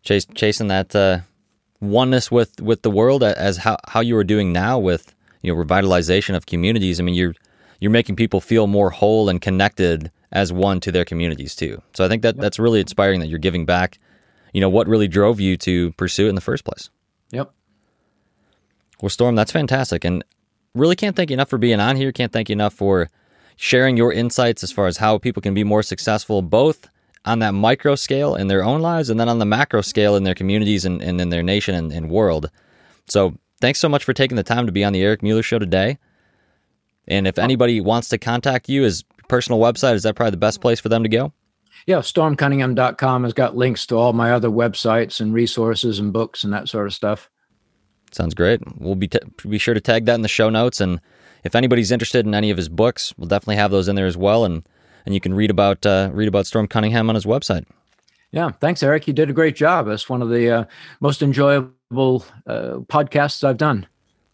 Chase, 0.04 0.26
chasing 0.36 0.68
that 0.68 0.94
uh, 0.94 1.20
oneness 1.80 2.30
with 2.30 2.60
with 2.62 2.82
the 2.82 2.92
world 2.92 3.24
as 3.24 3.58
how 3.58 3.78
how 3.88 4.02
you 4.02 4.18
are 4.18 4.26
doing 4.26 4.52
now 4.52 4.78
with 4.78 5.16
you 5.42 5.54
know 5.54 5.64
revitalization 5.64 6.36
of 6.36 6.46
communities. 6.46 7.00
I 7.00 7.04
mean, 7.04 7.16
you're 7.16 7.36
you're 7.84 7.92
making 7.92 8.16
people 8.16 8.40
feel 8.40 8.66
more 8.66 8.90
whole 8.90 9.28
and 9.28 9.42
connected 9.42 10.10
as 10.32 10.54
one 10.54 10.80
to 10.80 10.90
their 10.90 11.04
communities 11.04 11.54
too. 11.54 11.82
So 11.94 12.06
I 12.06 12.08
think 12.08 12.22
that 12.22 12.38
yep. 12.38 12.42
that's 12.42 12.58
really 12.58 12.80
inspiring 12.80 13.20
that 13.20 13.28
you're 13.28 13.40
giving 13.40 13.66
back. 13.66 14.00
You 14.54 14.62
know 14.62 14.70
what 14.70 14.88
really 14.88 15.10
drove 15.10 15.42
you 15.42 15.58
to 15.58 15.92
pursue 15.94 16.28
it 16.28 16.30
in 16.30 16.36
the 16.36 16.40
first 16.40 16.64
place. 16.64 16.90
Yep. 17.32 17.52
Well, 19.02 19.10
Storm, 19.10 19.36
that's 19.36 19.52
fantastic, 19.52 20.06
and 20.06 20.24
really 20.74 20.96
can't 20.96 21.14
thank 21.14 21.30
you 21.30 21.34
enough 21.34 21.50
for 21.50 21.58
being 21.58 21.82
on 21.82 21.98
here. 21.98 22.14
Can't 22.14 22.32
thank 22.32 22.48
you 22.48 22.54
enough 22.54 22.74
for 22.74 23.10
sharing 23.58 23.98
your 23.98 24.14
insights 24.14 24.64
as 24.64 24.72
far 24.72 24.88
as 24.88 24.96
how 24.96 25.18
people 25.18 25.42
can 25.42 25.54
be 25.54 25.66
more 25.66 25.84
successful, 25.84 26.42
both 26.42 26.88
on 27.26 27.40
that 27.40 27.52
micro 27.52 27.96
scale 27.96 28.36
in 28.36 28.48
their 28.48 28.64
own 28.64 28.80
lives 28.80 29.10
and 29.10 29.20
then 29.20 29.28
on 29.28 29.40
the 29.40 29.46
macro 29.46 29.82
scale 29.82 30.16
in 30.16 30.24
their 30.24 30.36
communities 30.36 30.86
and, 30.86 31.02
and 31.02 31.20
in 31.20 31.32
their 31.32 31.44
nation 31.44 31.76
and, 31.76 31.92
and 31.92 32.10
world. 32.10 32.50
So 33.10 33.36
thanks 33.60 33.80
so 33.80 33.90
much 33.90 34.06
for 34.06 34.14
taking 34.14 34.38
the 34.38 34.44
time 34.44 34.68
to 34.68 34.72
be 34.72 34.86
on 34.86 34.94
the 34.94 35.04
Eric 35.04 35.22
Mueller 35.22 35.44
Show 35.44 35.60
today. 35.60 35.98
And 37.08 37.28
if 37.28 37.38
anybody 37.38 37.82
wants 37.82 38.10
to 38.10 38.18
contact 38.18 38.70
you, 38.70 38.84
is 38.84 39.04
personal 39.28 39.60
website, 39.60 39.96
is 39.96 40.04
that 40.04 40.16
probably 40.16 40.32
the 40.32 40.38
best 40.38 40.62
place 40.62 40.80
for 40.80 40.90
them 40.90 41.04
to 41.04 41.10
go? 41.10 41.34
Yeah, 41.86 41.98
stormcunningham.com 41.98 43.24
has 43.24 43.34
got 43.34 43.58
links 43.58 43.86
to 43.88 43.98
all 43.98 44.14
my 44.14 44.32
other 44.32 44.50
websites 44.50 45.20
and 45.20 45.34
resources 45.34 46.00
and 46.00 46.14
books 46.14 46.44
and 46.44 46.54
that 46.54 46.70
sort 46.70 46.88
of 46.88 46.94
stuff. 46.94 47.30
Sounds 48.12 48.34
great. 48.34 48.62
We'll 48.80 48.96
be, 48.96 49.08
t- 49.08 49.20
be 49.48 49.58
sure 49.58 49.74
to 49.74 49.82
tag 49.82 50.06
that 50.06 50.16
in 50.16 50.22
the 50.22 50.28
show 50.28 50.50
notes. 50.50 50.80
And 50.80 51.02
if 51.44 51.56
anybody's 51.56 51.92
interested 51.92 52.26
in 52.26 52.36
any 52.36 52.52
of 52.52 52.58
his 52.58 52.70
books, 52.70 53.14
we'll 53.18 53.28
definitely 53.28 53.58
have 53.58 53.72
those 53.72 53.88
in 53.88 53.96
there 53.96 54.06
as 54.06 54.16
well. 54.16 54.46
And, 54.46 54.68
and 55.06 55.14
you 55.14 55.20
can 55.20 55.34
read 55.34 55.50
about, 55.50 55.86
uh, 55.86 56.10
read 56.14 56.28
about 56.28 56.46
Storm 56.46 56.68
Cunningham 56.68 57.10
on 57.10 57.16
his 57.16 57.26
website. 57.26 57.66
Yeah, 58.32 58.52
thanks, 58.52 58.82
Eric. 58.82 59.08
You 59.08 59.14
did 59.14 59.30
a 59.30 59.34
great 59.34 59.56
job. 59.56 59.88
It's 59.88 60.10
one 60.10 60.22
of 60.22 60.30
the 60.30 60.50
uh, 60.50 60.66
most 61.02 61.22
enjoyable 61.22 62.26
uh, 62.48 62.80
podcasts 62.88 63.44
I've 63.44 63.58
done. 63.58 63.88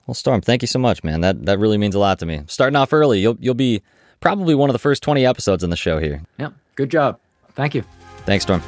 Well, 0.10 0.16
Storm, 0.16 0.41
thank 0.41 0.64
you 0.64 0.68
so 0.68 0.80
much, 0.80 1.03
man. 1.03 1.22
That 1.22 1.45
that 1.45 1.60
really 1.60 1.78
means 1.78 1.93
a 1.93 1.99
lot 1.99 2.18
to 2.18 2.26
me. 2.26 2.41
Starting 2.47 2.76
off 2.76 2.91
early, 2.93 3.20
you'll 3.20 3.38
you'll 3.39 3.53
be 3.53 3.84
probably 4.22 4.55
one 4.55 4.68
of 4.68 4.74
the 4.74 4.80
first 4.80 5.03
20 5.03 5.24
episodes 5.24 5.64
on 5.64 5.70
the 5.70 5.76
show 5.76 5.99
here. 5.99 6.24
Yep. 6.39 6.53
Good 6.74 6.89
job. 6.89 7.20
Thank 7.53 7.76
you. 7.76 7.84
Thanks, 8.26 8.43
Storm. 8.43 8.64